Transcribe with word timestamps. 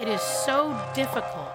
It 0.00 0.08
is 0.08 0.22
so 0.22 0.74
difficult 0.94 1.52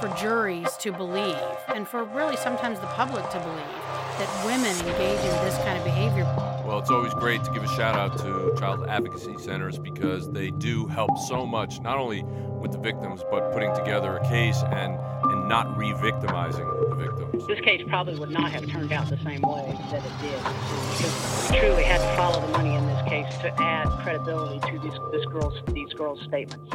for 0.00 0.08
juries 0.20 0.76
to 0.78 0.90
believe, 0.90 1.36
and 1.72 1.86
for 1.86 2.02
really 2.02 2.36
sometimes 2.36 2.80
the 2.80 2.88
public 2.88 3.22
to 3.30 3.38
believe, 3.38 3.78
that 4.18 4.44
women 4.44 4.74
engage 4.84 5.20
in 5.20 5.44
this 5.44 5.56
kind 5.58 5.78
of 5.78 5.84
behavior. 5.84 6.24
Well, 6.66 6.80
it's 6.80 6.90
always 6.90 7.14
great 7.14 7.44
to 7.44 7.52
give 7.52 7.62
a 7.62 7.68
shout 7.68 7.94
out 7.94 8.18
to 8.18 8.52
child 8.58 8.84
advocacy 8.88 9.38
centers 9.38 9.78
because 9.78 10.28
they 10.28 10.50
do 10.50 10.88
help 10.88 11.16
so 11.28 11.46
much, 11.46 11.80
not 11.82 11.96
only 11.96 12.24
with 12.24 12.72
the 12.72 12.78
victims, 12.78 13.22
but 13.30 13.52
putting 13.52 13.72
together 13.76 14.16
a 14.16 14.28
case 14.28 14.60
and, 14.72 14.98
and 15.30 15.48
not 15.48 15.78
re 15.78 15.92
victimizing 16.02 16.66
the 16.88 16.96
victims. 16.96 17.46
This 17.46 17.60
case 17.60 17.84
probably 17.86 18.18
would 18.18 18.30
not 18.30 18.50
have 18.50 18.66
turned 18.68 18.90
out 18.90 19.08
the 19.08 19.18
same 19.18 19.42
way 19.42 19.78
that 19.92 20.04
it 20.04 20.12
did. 20.20 20.38
Because 20.42 21.48
we 21.48 21.58
truly 21.60 21.84
had 21.84 22.00
to 22.00 22.16
follow 22.16 22.44
the 22.44 22.58
money 22.58 22.74
in 22.74 22.84
this 22.88 23.02
case 23.08 23.38
to 23.42 23.54
add 23.62 23.86
credibility 24.02 24.58
to 24.68 24.80
these, 24.80 24.98
this 25.12 25.24
girl's, 25.26 25.62
these 25.72 25.92
girls' 25.92 26.20
statements. 26.24 26.74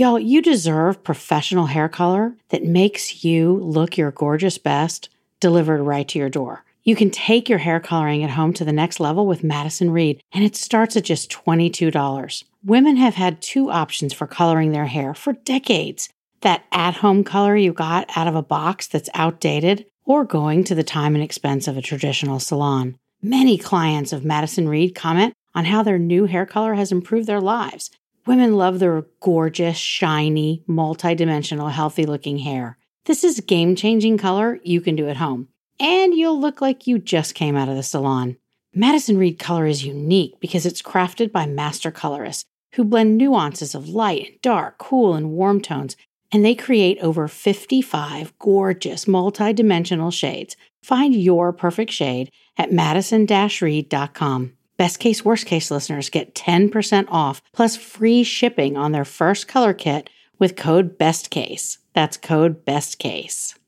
Y'all, 0.00 0.18
you 0.18 0.40
deserve 0.40 1.04
professional 1.04 1.66
hair 1.66 1.86
color 1.86 2.34
that 2.48 2.64
makes 2.64 3.22
you 3.22 3.56
look 3.56 3.98
your 3.98 4.10
gorgeous 4.10 4.56
best 4.56 5.10
delivered 5.40 5.82
right 5.82 6.08
to 6.08 6.18
your 6.18 6.30
door. 6.30 6.64
You 6.84 6.96
can 6.96 7.10
take 7.10 7.50
your 7.50 7.58
hair 7.58 7.80
coloring 7.80 8.24
at 8.24 8.30
home 8.30 8.54
to 8.54 8.64
the 8.64 8.72
next 8.72 8.98
level 8.98 9.26
with 9.26 9.44
Madison 9.44 9.90
Reed, 9.90 10.22
and 10.32 10.42
it 10.42 10.56
starts 10.56 10.96
at 10.96 11.04
just 11.04 11.30
$22. 11.30 12.44
Women 12.64 12.96
have 12.96 13.16
had 13.16 13.42
two 13.42 13.70
options 13.70 14.14
for 14.14 14.26
coloring 14.26 14.72
their 14.72 14.86
hair 14.86 15.12
for 15.12 15.34
decades 15.34 16.08
that 16.40 16.64
at 16.72 16.94
home 16.94 17.22
color 17.22 17.54
you 17.54 17.74
got 17.74 18.08
out 18.16 18.26
of 18.26 18.34
a 18.34 18.42
box 18.42 18.86
that's 18.86 19.10
outdated, 19.12 19.84
or 20.06 20.24
going 20.24 20.64
to 20.64 20.74
the 20.74 20.82
time 20.82 21.14
and 21.14 21.22
expense 21.22 21.68
of 21.68 21.76
a 21.76 21.82
traditional 21.82 22.40
salon. 22.40 22.96
Many 23.20 23.58
clients 23.58 24.14
of 24.14 24.24
Madison 24.24 24.66
Reed 24.66 24.94
comment 24.94 25.34
on 25.54 25.66
how 25.66 25.82
their 25.82 25.98
new 25.98 26.24
hair 26.24 26.46
color 26.46 26.72
has 26.72 26.90
improved 26.90 27.26
their 27.26 27.42
lives. 27.42 27.90
Women 28.26 28.56
love 28.56 28.78
their 28.78 29.04
gorgeous, 29.20 29.76
shiny, 29.76 30.62
multidimensional, 30.68 31.70
healthy 31.70 32.06
looking 32.06 32.38
hair. 32.38 32.78
This 33.06 33.24
is 33.24 33.40
game 33.40 33.74
changing 33.76 34.18
color 34.18 34.60
you 34.62 34.80
can 34.80 34.96
do 34.96 35.08
at 35.08 35.16
home 35.16 35.48
and 35.80 36.14
you'll 36.14 36.38
look 36.38 36.60
like 36.60 36.86
you 36.86 36.98
just 36.98 37.34
came 37.34 37.56
out 37.56 37.68
of 37.68 37.74
the 37.74 37.82
salon. 37.82 38.36
Madison 38.74 39.16
Reed 39.16 39.38
color 39.38 39.66
is 39.66 39.84
unique 39.84 40.38
because 40.38 40.66
it's 40.66 40.82
crafted 40.82 41.32
by 41.32 41.46
master 41.46 41.90
colorists 41.90 42.44
who 42.74 42.84
blend 42.84 43.16
nuances 43.16 43.74
of 43.74 43.88
light 43.88 44.28
and 44.28 44.40
dark, 44.42 44.78
cool 44.78 45.14
and 45.14 45.30
warm 45.30 45.60
tones, 45.60 45.96
and 46.30 46.44
they 46.44 46.54
create 46.54 46.98
over 47.00 47.26
55 47.26 48.38
gorgeous 48.38 49.08
multi-dimensional 49.08 50.12
shades. 50.12 50.54
Find 50.84 51.16
your 51.16 51.52
perfect 51.52 51.90
shade 51.90 52.30
at 52.56 52.70
madison-reed.com. 52.70 54.52
Best 54.80 54.98
case, 54.98 55.22
worst 55.22 55.44
case 55.44 55.70
listeners 55.70 56.08
get 56.08 56.34
10% 56.34 57.04
off 57.10 57.42
plus 57.52 57.76
free 57.76 58.22
shipping 58.22 58.78
on 58.78 58.92
their 58.92 59.04
first 59.04 59.46
color 59.46 59.74
kit 59.74 60.08
with 60.38 60.56
code 60.56 60.98
BESTCASE. 60.98 61.76
That's 61.92 62.16
code 62.16 62.64
BESTCASE. 62.64 63.58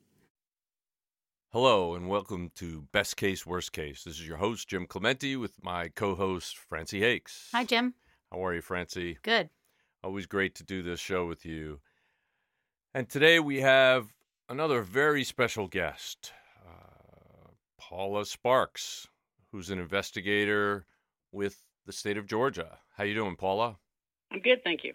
Hello 1.50 1.94
and 1.94 2.08
welcome 2.08 2.50
to 2.54 2.86
Best 2.92 3.18
Case, 3.18 3.44
Worst 3.44 3.72
Case. 3.72 4.04
This 4.04 4.14
is 4.14 4.26
your 4.26 4.38
host, 4.38 4.68
Jim 4.68 4.86
Clemente, 4.86 5.36
with 5.36 5.62
my 5.62 5.88
co 5.88 6.14
host, 6.14 6.56
Francey 6.56 7.00
Hakes. 7.00 7.50
Hi, 7.52 7.64
Jim. 7.64 7.92
How 8.30 8.42
are 8.46 8.54
you, 8.54 8.62
Francey? 8.62 9.18
Good. 9.22 9.50
Always 10.02 10.24
great 10.24 10.54
to 10.54 10.64
do 10.64 10.82
this 10.82 10.98
show 10.98 11.26
with 11.26 11.44
you. 11.44 11.80
And 12.94 13.06
today 13.06 13.38
we 13.38 13.60
have 13.60 14.06
another 14.48 14.80
very 14.80 15.24
special 15.24 15.68
guest, 15.68 16.32
uh, 16.66 17.50
Paula 17.78 18.24
Sparks, 18.24 19.08
who's 19.50 19.68
an 19.68 19.78
investigator 19.78 20.86
with 21.32 21.62
the 21.86 21.92
state 21.92 22.16
of 22.16 22.26
Georgia. 22.26 22.78
How 22.96 23.04
you 23.04 23.14
doing, 23.14 23.36
Paula? 23.36 23.78
I'm 24.30 24.40
good, 24.40 24.62
thank 24.62 24.84
you. 24.84 24.92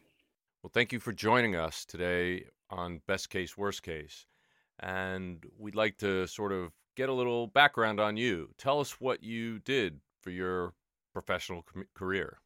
Well, 0.63 0.71
thank 0.73 0.93
you 0.93 0.99
for 0.99 1.11
joining 1.11 1.55
us 1.55 1.83
today 1.83 2.45
on 2.69 3.01
Best 3.07 3.29
Case, 3.29 3.57
Worst 3.57 3.83
Case 3.83 4.25
and 4.79 5.45
we'd 5.57 5.75
like 5.75 5.97
to 5.97 6.27
sort 6.27 6.51
of 6.51 6.71
get 6.95 7.09
a 7.09 7.13
little 7.13 7.47
background 7.47 7.99
on 7.99 8.17
you. 8.17 8.49
Tell 8.57 8.79
us 8.79 8.99
what 9.01 9.23
you 9.23 9.59
did 9.59 9.99
for 10.21 10.29
your 10.29 10.73
professional 11.13 11.63
com- 11.63 11.87
career. 11.93 12.39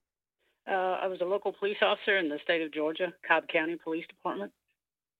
Uh, 0.69 0.97
I 1.01 1.07
was 1.07 1.21
a 1.21 1.25
local 1.25 1.51
police 1.51 1.77
officer 1.81 2.17
in 2.17 2.29
the 2.29 2.39
state 2.43 2.61
of 2.61 2.71
Georgia, 2.71 3.13
Cobb 3.27 3.47
County 3.47 3.77
Police 3.83 4.05
Department. 4.07 4.51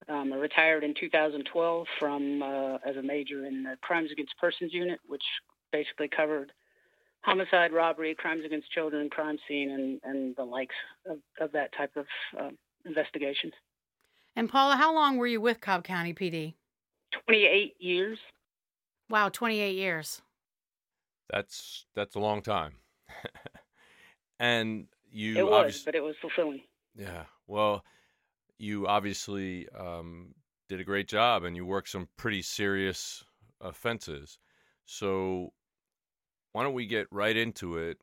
Um, 0.08 0.32
I 0.32 0.36
retired 0.36 0.84
in 0.84 0.94
2012 0.98 1.86
from 1.98 2.42
uh, 2.42 2.78
as 2.86 2.96
a 2.96 3.02
major 3.02 3.44
in 3.46 3.62
the 3.62 3.76
Crimes 3.82 4.10
Against 4.10 4.36
Persons 4.38 4.72
Unit, 4.72 4.98
which 5.06 5.22
basically 5.70 6.08
covered 6.08 6.52
homicide, 7.22 7.72
robbery, 7.72 8.14
crimes 8.14 8.44
against 8.44 8.70
children, 8.70 9.08
crime 9.10 9.38
scene, 9.48 9.70
and, 9.70 10.00
and 10.04 10.36
the 10.36 10.44
likes 10.44 10.74
of, 11.08 11.18
of 11.40 11.52
that 11.52 11.70
type 11.76 11.96
of 11.96 12.06
uh, 12.38 12.50
investigations. 12.84 13.52
And 14.36 14.48
Paula, 14.48 14.76
how 14.76 14.94
long 14.94 15.16
were 15.16 15.26
you 15.26 15.40
with 15.40 15.60
Cobb 15.60 15.84
County 15.84 16.14
PD? 16.14 16.54
28 17.26 17.74
years. 17.78 18.18
Wow, 19.08 19.28
28 19.28 19.76
years. 19.76 20.22
That's 21.30 21.86
that's 21.94 22.14
a 22.14 22.20
long 22.20 22.42
time. 22.42 22.74
and 24.40 24.86
you 25.10 25.36
It 25.36 25.46
was, 25.46 25.82
but 25.84 25.94
it 25.94 26.02
was 26.02 26.14
fulfilling. 26.20 26.62
Yeah. 26.94 27.24
Well, 27.46 27.84
you 28.58 28.86
obviously 28.86 29.68
um, 29.78 30.34
did 30.68 30.80
a 30.80 30.84
great 30.84 31.08
job 31.08 31.44
and 31.44 31.56
you 31.56 31.66
worked 31.66 31.90
some 31.90 32.08
pretty 32.16 32.42
serious 32.42 33.24
offenses. 33.60 34.38
So 34.86 35.52
why 36.52 36.62
don't 36.62 36.74
we 36.74 36.86
get 36.86 37.06
right 37.10 37.36
into 37.36 37.76
it? 37.76 37.98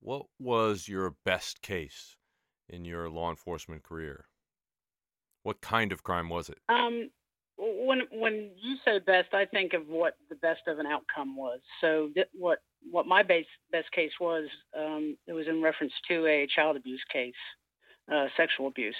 What 0.00 0.26
was 0.38 0.88
your 0.88 1.14
best 1.24 1.62
case 1.62 2.16
in 2.68 2.84
your 2.84 3.08
law 3.08 3.30
enforcement 3.30 3.82
career? 3.82 4.26
What 5.42 5.60
kind 5.60 5.92
of 5.92 6.02
crime 6.02 6.28
was 6.28 6.48
it? 6.48 6.58
Um, 6.68 7.10
when 7.56 8.02
when 8.12 8.50
you 8.60 8.76
say 8.84 8.98
best, 8.98 9.32
I 9.32 9.44
think 9.44 9.72
of 9.72 9.88
what 9.88 10.16
the 10.28 10.34
best 10.36 10.62
of 10.66 10.78
an 10.78 10.86
outcome 10.86 11.36
was. 11.36 11.60
So 11.80 12.10
th- 12.14 12.28
what 12.32 12.58
what 12.90 13.06
my 13.06 13.22
base 13.22 13.46
best 13.70 13.90
case 13.92 14.12
was, 14.20 14.48
um, 14.76 15.16
it 15.26 15.32
was 15.32 15.46
in 15.48 15.62
reference 15.62 15.92
to 16.08 16.26
a 16.26 16.46
child 16.54 16.76
abuse 16.76 17.02
case, 17.12 17.34
uh, 18.12 18.26
sexual 18.36 18.66
abuse. 18.66 18.96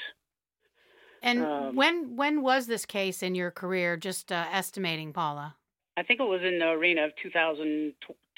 And 1.23 1.45
um, 1.45 1.77
when 1.77 2.17
when 2.17 2.43
was 2.43 2.67
this 2.67 2.87
case 2.87 3.23
in 3.23 3.35
your 3.35 3.51
career? 3.51 3.97
Just 3.97 4.31
uh, 4.31 4.47
estimating, 4.53 5.13
Paula. 5.13 5.57
I 5.97 6.03
think 6.03 6.21
it 6.21 6.25
was 6.25 6.43
in 6.43 6.59
the 6.59 6.71
arena 6.71 7.05
of 7.05 7.13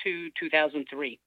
2002 0.06 0.30
2003. 0.38 1.20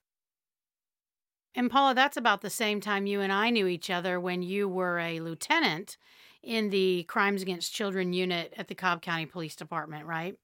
And 1.55 1.69
Paula, 1.69 1.95
that's 1.95 2.17
about 2.17 2.41
the 2.41 2.49
same 2.49 2.79
time 2.79 3.05
you 3.05 3.21
and 3.21 3.33
I 3.33 3.49
knew 3.49 3.67
each 3.67 3.89
other 3.89 4.19
when 4.19 4.41
you 4.41 4.67
were 4.67 4.99
a 4.99 5.19
lieutenant 5.19 5.97
in 6.41 6.69
the 6.69 7.03
Crimes 7.03 7.41
Against 7.41 7.73
Children 7.73 8.13
unit 8.13 8.53
at 8.55 8.67
the 8.67 8.75
Cobb 8.75 9.01
County 9.01 9.25
Police 9.25 9.55
Department, 9.55 10.05
right? 10.05 10.35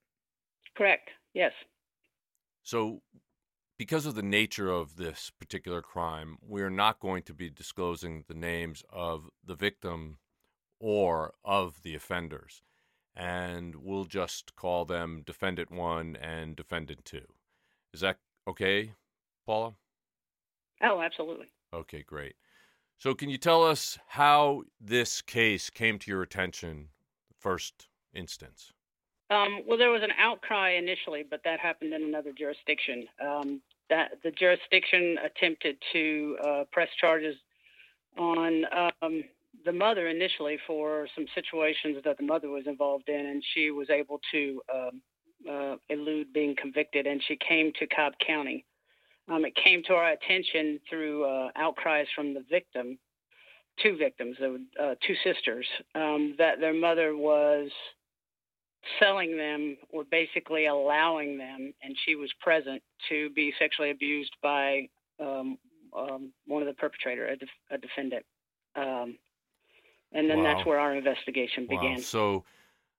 Correct. 0.76 1.10
Yes. 1.34 1.54
So, 2.64 3.02
because 3.78 4.06
of 4.06 4.16
the 4.16 4.24
nature 4.24 4.70
of 4.70 4.96
this 4.96 5.32
particular 5.40 5.82
crime, 5.82 6.38
we're 6.42 6.70
not 6.70 7.00
going 7.00 7.24
to 7.24 7.34
be 7.34 7.50
disclosing 7.50 8.24
the 8.28 8.34
names 8.34 8.84
of 8.90 9.30
the 9.46 9.56
victim 9.56 10.18
or 10.80 11.34
of 11.44 11.84
the 11.84 11.96
offenders. 11.96 12.62
And 13.16 13.76
we'll 13.76 14.06
just 14.06 14.56
call 14.56 14.86
them 14.86 15.24
Defendant 15.26 15.72
1 15.72 16.18
and 16.18 16.56
Defendant 16.56 17.06
2. 17.06 17.22
Is 17.94 18.02
that 18.02 18.18
okay, 18.48 18.92
Paula? 19.46 19.74
Oh, 20.82 21.02
absolutely. 21.02 21.48
Okay, 21.74 22.04
great. 22.04 22.36
So, 22.98 23.14
can 23.14 23.30
you 23.30 23.38
tell 23.38 23.64
us 23.64 23.98
how 24.08 24.64
this 24.80 25.22
case 25.22 25.70
came 25.70 26.00
to 26.00 26.12
your 26.12 26.22
attention, 26.22 26.90
first 27.38 27.88
instance? 28.14 28.72
Um, 29.30 29.62
well, 29.68 29.78
there 29.78 29.90
was 29.90 30.04
an 30.04 30.14
outcry 30.20 30.72
initially, 30.72 31.24
but 31.30 31.42
that 31.44 31.60
happened 31.60 31.94
in 31.94 32.04
another 32.04 32.32
jurisdiction. 32.38 33.08
Um, 33.20 33.62
that 33.90 34.12
the 34.24 34.32
jurisdiction 34.32 35.18
attempted 35.24 35.78
to 35.94 36.38
uh, 36.44 36.64
press 36.72 36.90
charges 37.00 37.36
on 38.18 38.66
um, 39.02 39.24
the 39.66 39.72
mother 39.72 40.08
initially 40.08 40.58
for 40.66 41.08
some 41.16 41.26
situations 41.36 41.98
that 42.04 42.18
the 42.18 42.24
mother 42.24 42.50
was 42.50 42.64
involved 42.68 43.10
in, 43.10 43.26
and 43.26 43.44
she 43.54 43.72
was 43.72 43.90
able 43.90 44.20
to 44.32 44.62
um, 44.74 45.02
uh, 45.50 45.76
elude 45.90 46.34
being 46.34 46.56
convicted, 46.56 47.08
and 47.08 47.22
she 47.28 47.38
came 47.38 47.72
to 47.80 47.88
Cobb 47.88 48.14
County. 48.26 48.66
Um, 49.28 49.46
it 49.46 49.56
came 49.56 49.82
to 49.84 49.94
our 49.94 50.12
attention 50.12 50.80
through 50.90 51.26
uh, 51.26 51.50
outcries 51.56 52.08
from 52.16 52.34
the 52.34 52.44
victim, 52.50 53.00
two 53.82 53.98
victims, 53.98 54.38
uh, 54.42 54.96
two 55.06 55.16
sisters, 55.24 55.66
um, 55.96 56.36
that 56.38 56.60
their 56.60 56.74
mother 56.74 57.16
was 57.16 57.70
selling 59.00 59.36
them 59.36 59.78
or 59.90 60.04
basically 60.04 60.68
allowing 60.68 61.38
them, 61.38 61.74
and 61.82 61.96
she 62.06 62.16
was 62.16 62.32
present 62.40 62.84
to 63.10 63.30
be 63.32 63.52
sexually 63.58 63.90
abused 63.90 64.36
by 64.44 64.88
um, 65.20 65.58
um 65.98 66.34
one 66.46 66.62
of 66.62 66.68
the 66.68 66.74
perpetrator, 66.74 67.26
a, 67.26 67.38
def- 67.38 67.50
a 67.72 67.78
defendant. 67.78 68.26
Um, 68.76 69.18
and 70.12 70.30
then 70.30 70.40
wow. 70.40 70.54
that's 70.56 70.66
where 70.66 70.80
our 70.80 70.96
investigation 70.96 71.68
began. 71.68 71.96
Wow. 71.96 72.02
So 72.02 72.44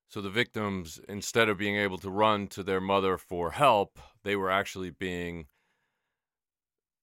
So 0.08 0.20
the 0.20 0.30
victims, 0.30 1.00
instead 1.08 1.48
of 1.48 1.58
being 1.58 1.76
able 1.76 1.98
to 1.98 2.10
run 2.10 2.46
to 2.48 2.62
their 2.62 2.80
mother 2.80 3.18
for 3.18 3.50
help, 3.50 3.98
they 4.22 4.36
were 4.36 4.50
actually 4.50 4.90
being 4.90 5.46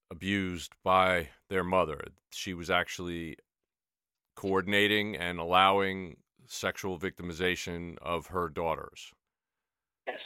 abused 0.10 0.74
by 0.84 1.30
their 1.50 1.64
mother. 1.64 2.06
She 2.32 2.54
was 2.54 2.70
actually 2.70 3.38
coordinating 4.36 5.16
and 5.16 5.40
allowing 5.40 6.18
sexual 6.48 6.98
victimization 6.98 7.98
of 8.02 8.28
her 8.28 8.50
daughters. 8.50 9.12
Yes. 10.08 10.20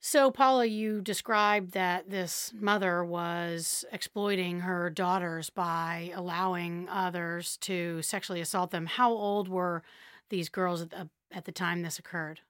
So, 0.00 0.32
Paula, 0.32 0.66
you 0.66 1.00
described 1.00 1.72
that 1.74 2.10
this 2.10 2.52
mother 2.54 3.04
was 3.04 3.84
exploiting 3.92 4.60
her 4.60 4.90
daughters 4.90 5.48
by 5.50 6.10
allowing 6.14 6.88
others 6.88 7.56
to 7.58 8.02
sexually 8.02 8.40
assault 8.40 8.72
them. 8.72 8.86
How 8.86 9.12
old 9.12 9.48
were 9.48 9.84
these 10.28 10.48
girls 10.48 10.82
at 10.82 10.90
the, 10.90 11.08
at 11.32 11.44
the 11.44 11.52
time 11.52 11.82
this 11.82 11.98
occurred? 11.98 12.40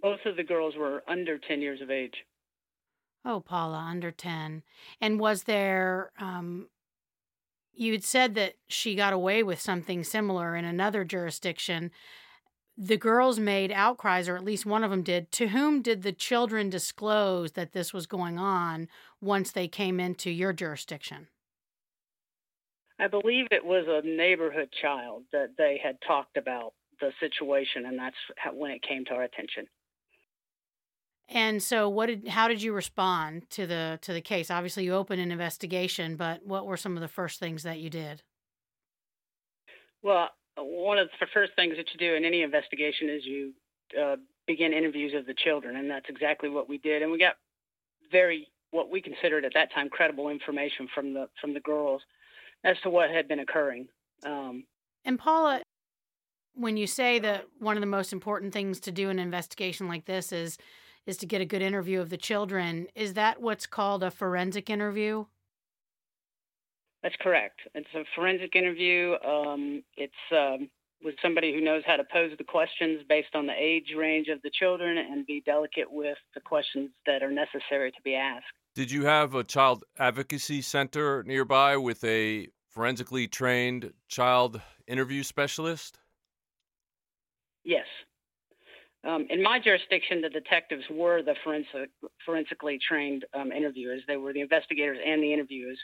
Both 0.00 0.20
of 0.26 0.36
the 0.36 0.44
girls 0.44 0.74
were 0.76 1.02
under 1.08 1.38
10 1.38 1.60
years 1.60 1.80
of 1.80 1.90
age. 1.90 2.14
Oh, 3.24 3.40
Paula, 3.40 3.78
under 3.78 4.10
10. 4.10 4.62
And 5.00 5.18
was 5.18 5.44
there, 5.44 6.12
um, 6.18 6.68
you 7.72 7.92
had 7.92 8.04
said 8.04 8.34
that 8.36 8.54
she 8.68 8.94
got 8.94 9.12
away 9.12 9.42
with 9.42 9.60
something 9.60 10.04
similar 10.04 10.54
in 10.54 10.64
another 10.64 11.04
jurisdiction. 11.04 11.90
The 12.78 12.96
girls 12.96 13.40
made 13.40 13.72
outcries, 13.72 14.28
or 14.28 14.36
at 14.36 14.44
least 14.44 14.64
one 14.64 14.84
of 14.84 14.90
them 14.90 15.02
did. 15.02 15.32
To 15.32 15.48
whom 15.48 15.82
did 15.82 16.02
the 16.02 16.12
children 16.12 16.70
disclose 16.70 17.52
that 17.52 17.72
this 17.72 17.92
was 17.92 18.06
going 18.06 18.38
on 18.38 18.88
once 19.20 19.50
they 19.50 19.66
came 19.66 19.98
into 19.98 20.30
your 20.30 20.52
jurisdiction? 20.52 21.28
I 22.98 23.08
believe 23.08 23.48
it 23.50 23.64
was 23.64 23.86
a 23.88 24.06
neighborhood 24.06 24.70
child 24.80 25.24
that 25.32 25.50
they 25.58 25.80
had 25.82 25.98
talked 26.06 26.36
about 26.36 26.72
the 27.00 27.12
situation, 27.20 27.86
and 27.86 27.98
that's 27.98 28.16
how, 28.36 28.52
when 28.52 28.70
it 28.70 28.82
came 28.82 29.04
to 29.06 29.12
our 29.12 29.22
attention. 29.22 29.66
And 31.28 31.62
so, 31.62 31.88
what 31.88 32.06
did? 32.06 32.28
How 32.28 32.46
did 32.46 32.62
you 32.62 32.72
respond 32.72 33.50
to 33.50 33.66
the 33.66 33.98
to 34.02 34.12
the 34.12 34.20
case? 34.20 34.50
Obviously, 34.50 34.84
you 34.84 34.94
opened 34.94 35.20
an 35.20 35.32
investigation, 35.32 36.16
but 36.16 36.46
what 36.46 36.66
were 36.66 36.76
some 36.76 36.96
of 36.96 37.00
the 37.00 37.08
first 37.08 37.40
things 37.40 37.64
that 37.64 37.80
you 37.80 37.90
did? 37.90 38.22
Well, 40.02 40.28
one 40.56 40.98
of 40.98 41.08
the 41.18 41.26
first 41.34 41.52
things 41.56 41.76
that 41.76 41.86
you 41.92 41.98
do 41.98 42.14
in 42.14 42.24
any 42.24 42.42
investigation 42.42 43.10
is 43.10 43.24
you 43.24 43.52
uh, 44.00 44.16
begin 44.46 44.72
interviews 44.72 45.14
of 45.14 45.26
the 45.26 45.34
children, 45.34 45.76
and 45.76 45.90
that's 45.90 46.08
exactly 46.08 46.48
what 46.48 46.68
we 46.68 46.78
did. 46.78 47.02
And 47.02 47.10
we 47.10 47.18
got 47.18 47.34
very 48.12 48.48
what 48.70 48.90
we 48.90 49.00
considered 49.00 49.44
at 49.44 49.52
that 49.54 49.72
time 49.72 49.88
credible 49.88 50.28
information 50.28 50.88
from 50.94 51.12
the 51.12 51.28
from 51.40 51.54
the 51.54 51.60
girls 51.60 52.02
as 52.62 52.76
to 52.82 52.90
what 52.90 53.10
had 53.10 53.26
been 53.26 53.40
occurring. 53.40 53.88
Um, 54.24 54.64
and 55.04 55.18
Paula, 55.18 55.62
when 56.56 56.76
you 56.76 56.86
say 56.86 57.18
that 57.18 57.44
one 57.58 57.76
of 57.76 57.80
the 57.80 57.86
most 57.86 58.12
important 58.12 58.52
things 58.52 58.80
to 58.80 58.90
do 58.90 59.10
in 59.10 59.18
an 59.18 59.24
investigation 59.24 59.86
like 59.86 60.06
this 60.06 60.32
is 60.32 60.58
is 61.06 61.16
to 61.18 61.26
get 61.26 61.40
a 61.40 61.44
good 61.44 61.62
interview 61.62 62.00
of 62.00 62.10
the 62.10 62.16
children, 62.16 62.88
is 62.96 63.14
that 63.14 63.40
what's 63.40 63.64
called 63.64 64.02
a 64.02 64.10
forensic 64.10 64.68
interview? 64.68 65.24
That's 67.02 67.14
correct. 67.20 67.60
It's 67.76 67.86
a 67.94 68.02
forensic 68.16 68.56
interview. 68.56 69.14
Um, 69.24 69.84
it's 69.96 70.12
um, 70.32 70.68
with 71.04 71.14
somebody 71.22 71.54
who 71.54 71.60
knows 71.60 71.84
how 71.86 71.96
to 71.96 72.04
pose 72.12 72.32
the 72.36 72.42
questions 72.42 73.02
based 73.08 73.34
on 73.34 73.46
the 73.46 73.52
age 73.56 73.94
range 73.96 74.26
of 74.26 74.42
the 74.42 74.50
children 74.50 74.98
and 74.98 75.24
be 75.26 75.42
delicate 75.46 75.86
with 75.88 76.18
the 76.34 76.40
questions 76.40 76.90
that 77.06 77.22
are 77.22 77.30
necessary 77.30 77.92
to 77.92 78.02
be 78.02 78.16
asked. 78.16 78.46
Did 78.74 78.90
you 78.90 79.04
have 79.04 79.36
a 79.36 79.44
child 79.44 79.84
advocacy 79.98 80.60
center 80.62 81.22
nearby 81.22 81.76
with 81.76 82.02
a 82.02 82.48
forensically 82.68 83.28
trained 83.28 83.92
child 84.08 84.60
interview 84.88 85.22
specialist? 85.22 86.00
Yes. 87.66 87.86
Um, 89.06 89.26
in 89.28 89.42
my 89.42 89.58
jurisdiction, 89.58 90.22
the 90.22 90.28
detectives 90.28 90.84
were 90.90 91.22
the 91.22 91.34
forensic, 91.44 91.90
forensically 92.24 92.78
trained 92.78 93.24
um, 93.34 93.52
interviewers. 93.52 94.02
They 94.06 94.16
were 94.16 94.32
the 94.32 94.40
investigators 94.40 94.98
and 95.04 95.22
the 95.22 95.32
interviewers, 95.32 95.78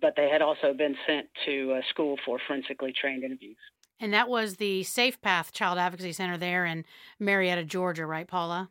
but 0.00 0.12
they 0.16 0.28
had 0.28 0.42
also 0.42 0.74
been 0.74 0.94
sent 1.06 1.26
to 1.46 1.72
a 1.72 1.80
school 1.88 2.16
for 2.24 2.38
forensically 2.46 2.92
trained 2.98 3.24
interviews. 3.24 3.56
And 3.98 4.12
that 4.12 4.28
was 4.28 4.56
the 4.56 4.84
Safe 4.84 5.20
Path 5.20 5.52
Child 5.52 5.78
Advocacy 5.78 6.12
Center 6.12 6.36
there 6.36 6.64
in 6.66 6.84
Marietta, 7.18 7.64
Georgia, 7.64 8.06
right, 8.06 8.28
Paula? 8.28 8.70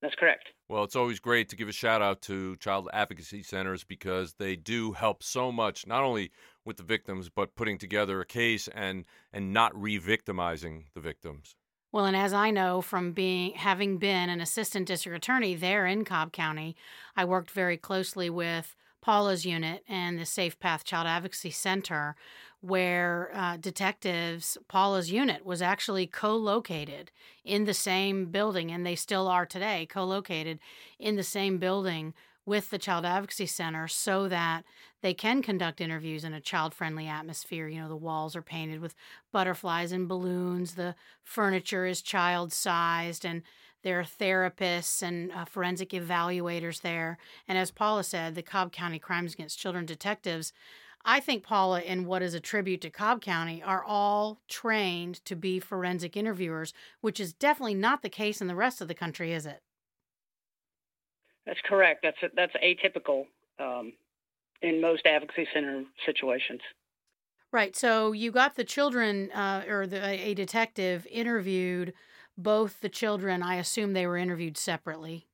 That's 0.00 0.14
correct. 0.14 0.44
Well, 0.68 0.84
it's 0.84 0.94
always 0.94 1.18
great 1.18 1.48
to 1.48 1.56
give 1.56 1.68
a 1.68 1.72
shout 1.72 2.02
out 2.02 2.22
to 2.22 2.56
child 2.56 2.88
advocacy 2.92 3.42
centers 3.42 3.84
because 3.84 4.34
they 4.34 4.54
do 4.54 4.92
help 4.92 5.22
so 5.22 5.50
much, 5.50 5.86
not 5.86 6.04
only 6.04 6.30
with 6.68 6.76
the 6.76 6.84
victims, 6.84 7.28
but 7.28 7.56
putting 7.56 7.78
together 7.78 8.20
a 8.20 8.26
case 8.26 8.68
and 8.68 9.04
and 9.32 9.52
not 9.52 9.74
re-victimizing 9.80 10.84
the 10.94 11.00
victims. 11.00 11.56
Well, 11.90 12.04
and 12.04 12.16
as 12.16 12.34
I 12.34 12.50
know 12.50 12.82
from 12.82 13.12
being 13.12 13.54
having 13.54 13.96
been 13.96 14.28
an 14.28 14.40
assistant 14.40 14.86
district 14.86 15.16
attorney 15.16 15.56
there 15.56 15.86
in 15.86 16.04
Cobb 16.04 16.32
County, 16.32 16.76
I 17.16 17.24
worked 17.24 17.50
very 17.50 17.78
closely 17.78 18.30
with 18.30 18.76
Paula's 19.00 19.46
unit 19.46 19.82
and 19.88 20.18
the 20.18 20.26
Safe 20.26 20.60
Path 20.60 20.84
Child 20.84 21.06
Advocacy 21.06 21.50
Center, 21.50 22.14
where 22.60 23.30
uh, 23.32 23.56
detectives, 23.56 24.58
Paula's 24.68 25.10
unit 25.10 25.46
was 25.46 25.62
actually 25.62 26.06
co 26.06 26.36
located 26.36 27.10
in 27.44 27.64
the 27.64 27.74
same 27.74 28.26
building, 28.26 28.70
and 28.70 28.84
they 28.84 28.96
still 28.96 29.26
are 29.26 29.46
today, 29.46 29.86
co 29.86 30.04
located 30.04 30.58
in 30.98 31.16
the 31.16 31.22
same 31.22 31.56
building 31.56 32.12
with 32.48 32.70
the 32.70 32.78
Child 32.78 33.04
Advocacy 33.04 33.44
Center 33.44 33.86
so 33.86 34.26
that 34.26 34.64
they 35.02 35.12
can 35.12 35.42
conduct 35.42 35.82
interviews 35.82 36.24
in 36.24 36.32
a 36.32 36.40
child 36.40 36.72
friendly 36.72 37.06
atmosphere. 37.06 37.68
You 37.68 37.82
know, 37.82 37.88
the 37.88 37.96
walls 37.96 38.34
are 38.34 38.42
painted 38.42 38.80
with 38.80 38.94
butterflies 39.30 39.92
and 39.92 40.08
balloons, 40.08 40.74
the 40.74 40.94
furniture 41.22 41.84
is 41.84 42.00
child 42.00 42.50
sized, 42.50 43.26
and 43.26 43.42
there 43.82 44.00
are 44.00 44.04
therapists 44.04 45.02
and 45.02 45.30
uh, 45.30 45.44
forensic 45.44 45.90
evaluators 45.90 46.80
there. 46.80 47.18
And 47.46 47.58
as 47.58 47.70
Paula 47.70 48.02
said, 48.02 48.34
the 48.34 48.42
Cobb 48.42 48.72
County 48.72 48.98
Crimes 48.98 49.34
Against 49.34 49.58
Children 49.58 49.84
detectives, 49.84 50.54
I 51.04 51.20
think 51.20 51.42
Paula, 51.44 51.80
and 51.80 52.06
what 52.06 52.22
is 52.22 52.32
a 52.32 52.40
tribute 52.40 52.80
to 52.80 52.90
Cobb 52.90 53.20
County, 53.20 53.62
are 53.62 53.84
all 53.84 54.40
trained 54.48 55.22
to 55.26 55.36
be 55.36 55.60
forensic 55.60 56.16
interviewers, 56.16 56.72
which 57.02 57.20
is 57.20 57.34
definitely 57.34 57.74
not 57.74 58.00
the 58.00 58.08
case 58.08 58.40
in 58.40 58.46
the 58.46 58.56
rest 58.56 58.80
of 58.80 58.88
the 58.88 58.94
country, 58.94 59.32
is 59.32 59.44
it? 59.44 59.60
That's 61.48 61.60
correct. 61.64 62.00
That's 62.02 62.18
that's 62.36 62.52
atypical 62.62 63.24
um, 63.58 63.94
in 64.60 64.82
most 64.82 65.06
advocacy 65.06 65.48
center 65.54 65.84
situations. 66.04 66.60
Right. 67.50 67.74
So 67.74 68.12
you 68.12 68.30
got 68.30 68.56
the 68.56 68.64
children, 68.64 69.30
uh, 69.32 69.64
or 69.66 69.86
the, 69.86 70.04
a 70.04 70.34
detective 70.34 71.06
interviewed 71.10 71.94
both 72.36 72.82
the 72.82 72.90
children. 72.90 73.42
I 73.42 73.54
assume 73.54 73.94
they 73.94 74.06
were 74.06 74.18
interviewed 74.18 74.58
separately. 74.58 75.26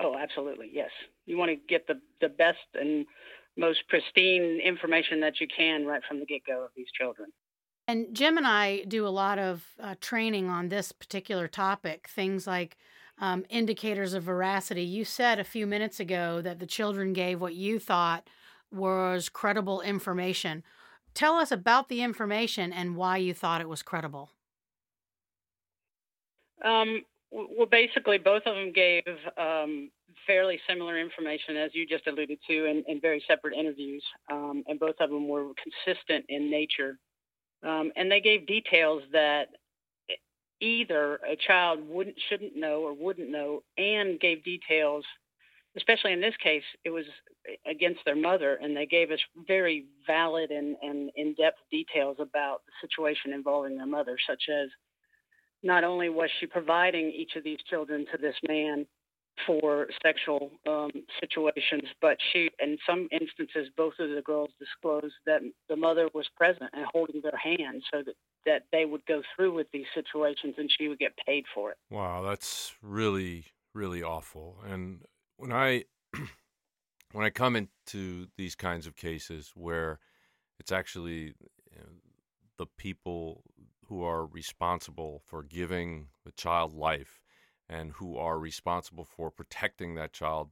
Oh, 0.00 0.16
absolutely. 0.16 0.70
Yes. 0.72 0.90
You 1.26 1.36
want 1.36 1.50
to 1.50 1.56
get 1.68 1.86
the 1.86 2.00
the 2.22 2.30
best 2.30 2.58
and 2.72 3.04
most 3.58 3.86
pristine 3.88 4.60
information 4.64 5.20
that 5.20 5.40
you 5.40 5.46
can 5.54 5.84
right 5.84 6.00
from 6.08 6.20
the 6.20 6.26
get 6.26 6.40
go 6.46 6.64
of 6.64 6.70
these 6.74 6.90
children. 6.98 7.28
And 7.86 8.14
Jim 8.14 8.38
and 8.38 8.46
I 8.46 8.84
do 8.84 9.06
a 9.06 9.08
lot 9.08 9.38
of 9.38 9.66
uh, 9.78 9.96
training 10.00 10.48
on 10.48 10.70
this 10.70 10.90
particular 10.92 11.48
topic, 11.48 12.08
things 12.08 12.46
like 12.46 12.78
um, 13.20 13.44
indicators 13.48 14.14
of 14.14 14.22
veracity. 14.24 14.82
You 14.82 15.04
said 15.04 15.38
a 15.38 15.44
few 15.44 15.66
minutes 15.66 16.00
ago 16.00 16.40
that 16.42 16.58
the 16.58 16.66
children 16.66 17.12
gave 17.12 17.40
what 17.40 17.54
you 17.54 17.78
thought 17.78 18.28
was 18.70 19.28
credible 19.28 19.80
information. 19.80 20.62
Tell 21.14 21.36
us 21.36 21.50
about 21.50 21.88
the 21.88 22.02
information 22.02 22.72
and 22.72 22.96
why 22.96 23.16
you 23.16 23.34
thought 23.34 23.60
it 23.60 23.68
was 23.68 23.82
credible. 23.82 24.30
Um, 26.64 27.02
well, 27.30 27.66
basically, 27.66 28.18
both 28.18 28.42
of 28.46 28.54
them 28.54 28.72
gave 28.72 29.04
um, 29.36 29.90
fairly 30.26 30.58
similar 30.68 30.98
information, 30.98 31.56
as 31.56 31.70
you 31.74 31.86
just 31.86 32.06
alluded 32.06 32.38
to, 32.48 32.64
in, 32.66 32.84
in 32.86 33.00
very 33.00 33.22
separate 33.26 33.54
interviews, 33.54 34.02
um, 34.30 34.64
and 34.66 34.78
both 34.78 34.96
of 35.00 35.10
them 35.10 35.28
were 35.28 35.48
consistent 35.62 36.24
in 36.28 36.50
nature. 36.50 36.98
Um, 37.62 37.90
and 37.96 38.10
they 38.10 38.20
gave 38.20 38.46
details 38.46 39.02
that 39.12 39.48
either 40.60 41.16
a 41.16 41.36
child 41.36 41.80
wouldn't 41.88 42.16
shouldn't 42.28 42.56
know 42.56 42.82
or 42.82 42.92
wouldn't 42.92 43.30
know, 43.30 43.62
and 43.76 44.20
gave 44.20 44.44
details. 44.44 45.04
Especially 45.76 46.12
in 46.12 46.20
this 46.20 46.34
case, 46.42 46.62
it 46.84 46.90
was 46.90 47.04
against 47.70 48.00
their 48.04 48.16
mother, 48.16 48.58
and 48.60 48.76
they 48.76 48.86
gave 48.86 49.10
us 49.10 49.20
very 49.46 49.84
valid 50.06 50.50
and, 50.50 50.76
and 50.82 51.10
in-depth 51.14 51.58
details 51.70 52.16
about 52.18 52.62
the 52.66 52.72
situation 52.80 53.32
involving 53.32 53.76
their 53.76 53.86
mother, 53.86 54.16
such 54.28 54.44
as 54.48 54.68
not 55.62 55.84
only 55.84 56.08
was 56.08 56.30
she 56.40 56.46
providing 56.46 57.10
each 57.10 57.36
of 57.36 57.44
these 57.44 57.58
children 57.68 58.06
to 58.10 58.18
this 58.18 58.34
man 58.48 58.86
for 59.46 59.86
sexual 60.02 60.50
um, 60.66 60.90
situations, 61.20 61.84
but 62.00 62.16
she, 62.32 62.50
in 62.60 62.76
some 62.84 63.08
instances, 63.12 63.68
both 63.76 63.94
of 64.00 64.10
the 64.10 64.22
girls 64.22 64.50
disclosed 64.58 65.14
that 65.26 65.40
the 65.68 65.76
mother 65.76 66.08
was 66.12 66.26
present 66.36 66.70
and 66.72 66.86
holding 66.92 67.20
their 67.20 67.36
hand 67.36 67.82
so 67.92 68.02
that, 68.04 68.14
that 68.48 68.64
they 68.72 68.86
would 68.86 69.04
go 69.04 69.22
through 69.36 69.54
with 69.54 69.66
these 69.72 69.86
situations 69.94 70.54
and 70.56 70.70
she 70.76 70.88
would 70.88 70.98
get 70.98 71.12
paid 71.26 71.44
for 71.54 71.70
it. 71.70 71.76
Wow, 71.90 72.22
that's 72.22 72.74
really, 72.82 73.44
really 73.74 74.02
awful. 74.02 74.56
And 74.66 75.02
when 75.36 75.52
I 75.52 75.84
when 77.12 77.24
I 77.26 77.30
come 77.30 77.56
into 77.56 78.26
these 78.38 78.54
kinds 78.54 78.86
of 78.86 78.96
cases 78.96 79.52
where 79.54 79.98
it's 80.58 80.72
actually 80.72 81.34
you 81.70 81.78
know, 81.78 81.86
the 82.56 82.66
people 82.66 83.42
who 83.86 84.02
are 84.02 84.24
responsible 84.24 85.22
for 85.26 85.42
giving 85.42 86.08
the 86.24 86.32
child 86.32 86.74
life 86.74 87.20
and 87.68 87.92
who 87.92 88.16
are 88.16 88.38
responsible 88.38 89.04
for 89.04 89.30
protecting 89.30 89.94
that 89.94 90.12
child 90.14 90.50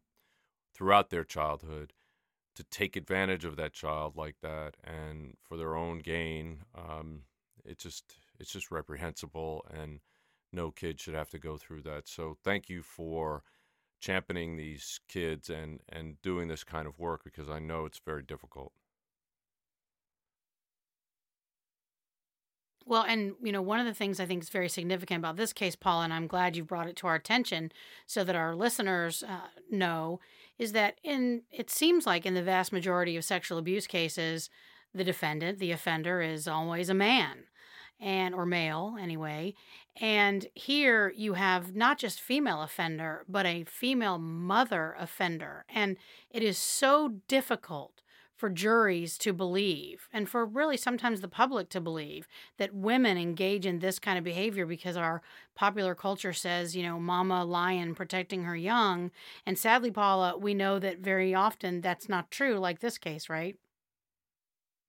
throughout 0.75 1.09
their 1.09 1.25
childhood 1.25 1.95
to 2.55 2.63
take 2.65 2.95
advantage 2.97 3.45
of 3.45 3.57
that 3.57 3.73
child 3.73 4.17
like 4.17 4.37
that 4.43 4.77
and 4.85 5.37
for 5.43 5.57
their 5.57 5.75
own 5.75 5.99
gain 5.99 6.63
um, 6.75 7.23
it 7.67 7.79
just 7.79 8.05
it's 8.39 8.53
just 8.53 8.71
reprehensible 8.71 9.65
and 9.73 10.01
no 10.53 10.71
kid 10.71 11.01
should 11.01 11.15
have 11.15 11.31
to 11.31 11.39
go 11.39 11.57
through 11.57 11.83
that. 11.83 12.09
So 12.09 12.37
thank 12.45 12.69
you 12.69 12.83
for 12.83 13.43
championing 14.01 14.57
these 14.57 15.01
kids 15.09 15.51
and 15.51 15.81
and 15.89 16.21
doing 16.23 16.49
this 16.49 16.65
kind 16.65 16.87
of 16.87 16.99
work 16.99 17.23
because 17.25 17.49
I 17.49 17.59
know 17.59 17.85
it's 17.87 18.01
very 18.05 18.23
difficult. 18.23 18.73
Well, 22.89 23.03
and 23.03 23.33
you 23.43 23.51
know, 23.51 23.63
one 23.63 23.81
of 23.81 23.87
the 23.87 23.95
things 23.95 24.21
I 24.21 24.27
think 24.27 24.45
is 24.45 24.49
very 24.49 24.69
significant 24.69 25.19
about 25.19 25.37
this 25.37 25.53
case, 25.53 25.75
Paul, 25.75 26.03
and 26.03 26.13
I'm 26.13 26.29
glad 26.29 26.55
you 26.55 26.63
brought 26.63 26.87
it 26.87 26.95
to 26.97 27.09
our 27.09 27.17
attention 27.17 27.73
so 28.07 28.23
that 28.23 28.37
our 28.37 28.55
listeners 28.55 29.25
uh, 29.25 29.49
know, 29.69 30.21
is 30.57 30.71
that 30.73 30.99
in 31.03 31.43
it 31.51 31.69
seems 31.69 32.07
like 32.07 32.25
in 32.25 32.35
the 32.35 32.45
vast 32.45 32.73
majority 32.73 33.17
of 33.17 33.25
sexual 33.25 33.59
abuse 33.59 33.89
cases, 33.89 34.49
the 34.95 35.03
defendant, 35.03 35.59
the 35.59 35.73
offender, 35.73 36.21
is 36.21 36.47
always 36.47 36.89
a 36.89 36.95
man, 36.95 37.45
and 38.01 38.35
or 38.35 38.47
male 38.47 38.97
anyway. 39.01 39.55
And 40.01 40.47
here 40.55 41.13
you 41.17 41.35
have 41.35 41.75
not 41.75 41.99
just 41.99 42.21
female 42.21 42.63
offender, 42.63 43.25
but 43.29 43.47
a 43.47 43.65
female 43.65 44.19
mother 44.19 44.95
offender, 44.99 45.65
and 45.69 45.97
it 46.31 46.43
is 46.43 46.59
so 46.59 47.15
difficult 47.29 48.03
for 48.37 48.51
juries 48.51 49.17
to 49.17 49.33
believe 49.33 50.09
and 50.13 50.29
for 50.29 50.45
really 50.45 50.77
sometimes 50.77 51.23
the 51.23 51.29
public 51.29 51.71
to 51.71 51.81
believe 51.81 52.29
that 52.59 52.75
women 52.75 53.17
engage 53.17 53.65
in 53.65 53.79
this 53.79 53.99
kind 53.99 54.19
of 54.19 54.25
behavior 54.25 54.67
because 54.67 54.97
our 54.97 55.23
popular 55.55 55.95
culture 55.95 56.35
says, 56.35 56.77
you 56.77 56.83
know, 56.83 57.01
mama 57.01 57.45
lion 57.45 57.95
protecting 57.95 58.45
her 58.45 58.55
young. 58.57 59.11
And 59.47 59.59
sadly, 59.59 59.91
Paula, 59.91 60.37
we 60.37 60.53
know 60.53 60.79
that 60.79 60.99
very 60.99 61.35
often 61.35 61.81
that's 61.81 62.09
not 62.11 62.31
true, 62.31 62.59
like 62.59 62.81
this 62.81 62.99
case, 62.99 63.31
right? 63.31 63.57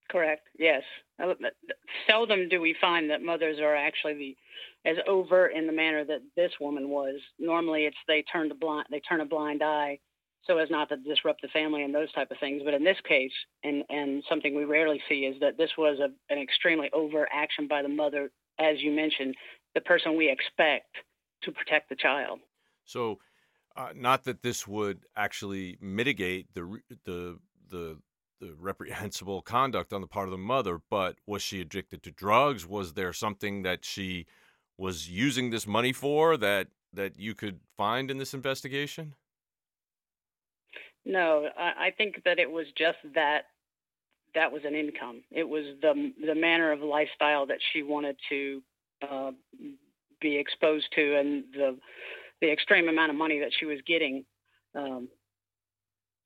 Correct. 0.10 0.48
Yes. 0.60 0.84
Uh, 1.22 1.34
seldom 2.08 2.48
do 2.50 2.62
we 2.62 2.76
find 2.80 3.10
that 3.10 3.22
mothers 3.22 3.60
are 3.60 3.76
actually 3.76 4.14
the 4.14 4.38
as 4.90 4.98
overt 5.08 5.54
in 5.54 5.68
the 5.68 5.74
manner 5.74 6.06
that 6.06 6.22
this 6.36 6.52
woman 6.62 6.90
was. 6.90 7.16
Normally, 7.40 7.86
it's 7.86 7.98
they 8.08 8.24
turn 8.32 8.50
the 8.50 8.56
blind 8.56 8.86
they 8.92 9.00
turn 9.00 9.22
a 9.22 9.26
blind 9.26 9.64
eye 9.64 10.00
so 10.48 10.58
as 10.58 10.70
not 10.70 10.90
to 10.90 10.98
disrupt 10.98 11.42
the 11.42 11.50
family 11.50 11.84
and 11.84 11.94
those 11.94 12.12
type 12.14 12.32
of 12.32 12.38
things. 12.40 12.62
But 12.64 12.74
in 12.74 12.84
this 12.84 12.98
case, 13.08 13.32
and 13.64 13.84
and 13.90 14.24
something 14.30 14.56
we 14.56 14.66
rarely 14.66 15.02
see 15.10 15.26
is 15.26 15.40
that 15.42 15.58
this 15.58 15.72
was 15.78 16.00
a, 16.00 16.10
an 16.34 16.42
extremely 16.42 16.90
overt 16.94 17.30
action 17.34 17.68
by 17.68 17.82
the 17.82 17.90
mother, 17.90 18.32
as 18.60 18.82
you 18.82 18.92
mentioned, 18.92 19.36
the 19.76 19.82
person 19.82 20.16
we 20.16 20.32
expect 20.32 20.96
to 21.44 21.52
protect 21.52 21.90
the 21.90 21.96
child. 21.96 22.40
So, 22.86 23.20
uh, 23.76 23.90
not 23.96 24.24
that 24.24 24.42
this 24.42 24.68
would 24.68 25.02
actually 25.16 25.78
mitigate 25.82 26.54
the 26.54 26.80
the 27.06 27.40
the 27.70 27.98
the 28.40 28.54
reprehensible 28.60 29.42
conduct 29.42 29.94
on 29.94 30.02
the 30.02 30.08
part 30.08 30.28
of 30.28 30.32
the 30.32 30.38
mother, 30.38 30.80
but 30.90 31.18
was 31.26 31.42
she 31.42 31.62
addicted 31.62 32.04
to 32.04 32.12
drugs? 32.12 32.66
Was 32.66 32.94
there 32.94 33.14
something 33.14 33.64
that 33.64 33.84
she 33.84 34.26
was 34.78 35.10
using 35.10 35.50
this 35.50 35.66
money 35.66 35.94
for 35.94 36.38
that 36.38 36.68
that 36.94 37.20
you 37.20 37.36
could 37.36 37.60
find 37.76 38.10
in 38.10 38.18
this 38.18 38.34
investigation? 38.34 39.14
No, 41.06 41.48
I, 41.58 41.92
think 41.98 42.24
that 42.26 42.38
it 42.38 42.52
was 42.52 42.66
just 42.78 42.98
that 43.16 43.46
that 44.36 44.52
was 44.52 44.64
an 44.66 44.76
income. 44.76 45.24
It 45.32 45.48
was 45.48 45.64
the 45.82 46.12
the 46.26 46.36
manner 46.36 46.72
of 46.74 46.82
lifestyle 46.82 47.46
that 47.46 47.60
she 47.72 47.82
wanted 47.82 48.18
to 48.28 48.62
uh, 49.10 49.32
be 50.20 50.38
exposed 50.38 50.88
to, 50.96 51.18
and 51.18 51.46
the 51.54 51.78
the 52.42 52.52
extreme 52.52 52.90
amount 52.90 53.12
of 53.12 53.16
money 53.16 53.40
that 53.40 53.52
she 53.58 53.66
was 53.66 53.80
getting 53.88 54.26
um, 54.76 55.08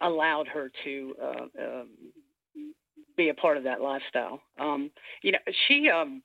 allowed 0.01 0.47
her 0.47 0.71
to 0.83 1.15
uh, 1.21 1.61
uh, 1.61 1.83
be 3.17 3.29
a 3.29 3.33
part 3.33 3.57
of 3.57 3.63
that 3.63 3.81
lifestyle. 3.81 4.41
Um, 4.59 4.91
you 5.21 5.31
know, 5.33 5.39
she. 5.67 5.89
Um, 5.89 6.23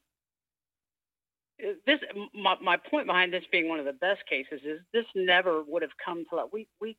this 1.86 1.98
my, 2.34 2.54
my 2.62 2.76
point 2.76 3.06
behind 3.06 3.32
this 3.32 3.42
being 3.50 3.66
one 3.66 3.78
of 3.78 3.86
the 3.86 3.92
best 3.94 4.20
cases 4.28 4.60
is 4.62 4.80
this 4.92 5.06
never 5.14 5.62
would 5.66 5.80
have 5.80 5.92
come 6.04 6.24
to 6.28 6.36
light. 6.36 6.46
We 6.52 6.66
we 6.80 6.96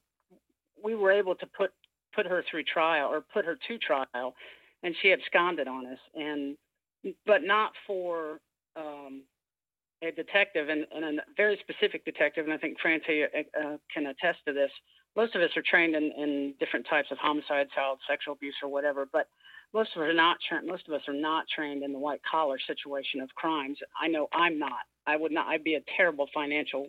we 0.83 0.95
were 0.95 1.11
able 1.11 1.35
to 1.35 1.45
put 1.45 1.71
put 2.15 2.25
her 2.25 2.43
through 2.49 2.63
trial 2.63 3.09
or 3.11 3.21
put 3.21 3.45
her 3.45 3.57
to 3.67 3.77
trial, 3.77 4.33
and 4.83 4.95
she 5.01 5.13
absconded 5.13 5.67
on 5.67 5.85
us, 5.85 5.99
and 6.15 6.57
but 7.25 7.43
not 7.43 7.71
for 7.85 8.39
um, 8.75 9.23
a 10.03 10.11
detective 10.11 10.69
and, 10.69 10.85
and, 10.93 11.19
a 11.19 11.23
very 11.35 11.59
specific 11.61 12.05
detective, 12.05 12.45
and 12.45 12.53
I 12.53 12.57
think 12.57 12.77
Francey 12.79 13.23
uh, 13.23 13.77
can 13.93 14.07
attest 14.07 14.39
to 14.47 14.53
this. 14.53 14.71
Most 15.17 15.35
of 15.35 15.41
us 15.41 15.49
are 15.57 15.63
trained 15.69 15.95
in, 15.95 16.13
in 16.17 16.53
different 16.59 16.85
types 16.89 17.09
of 17.11 17.17
homicide, 17.17 17.67
child 17.75 17.99
sexual 18.07 18.35
abuse, 18.35 18.55
or 18.63 18.69
whatever, 18.69 19.05
but 19.11 19.27
most 19.73 19.89
of 19.95 20.01
us 20.01 20.07
are 20.07 20.13
not. 20.13 20.37
Tra- 20.47 20.63
most 20.63 20.87
of 20.87 20.93
us 20.93 21.01
are 21.09 21.13
not 21.13 21.45
trained 21.53 21.83
in 21.83 21.91
the 21.91 21.99
white 21.99 22.21
collar 22.23 22.57
situation 22.65 23.19
of 23.19 23.29
crimes. 23.35 23.77
I 23.99 24.07
know 24.07 24.27
I'm 24.31 24.57
not. 24.57 24.85
I 25.05 25.17
would 25.17 25.33
not. 25.33 25.47
I'd 25.47 25.63
be 25.63 25.75
a 25.75 25.81
terrible 25.97 26.27
financial 26.33 26.87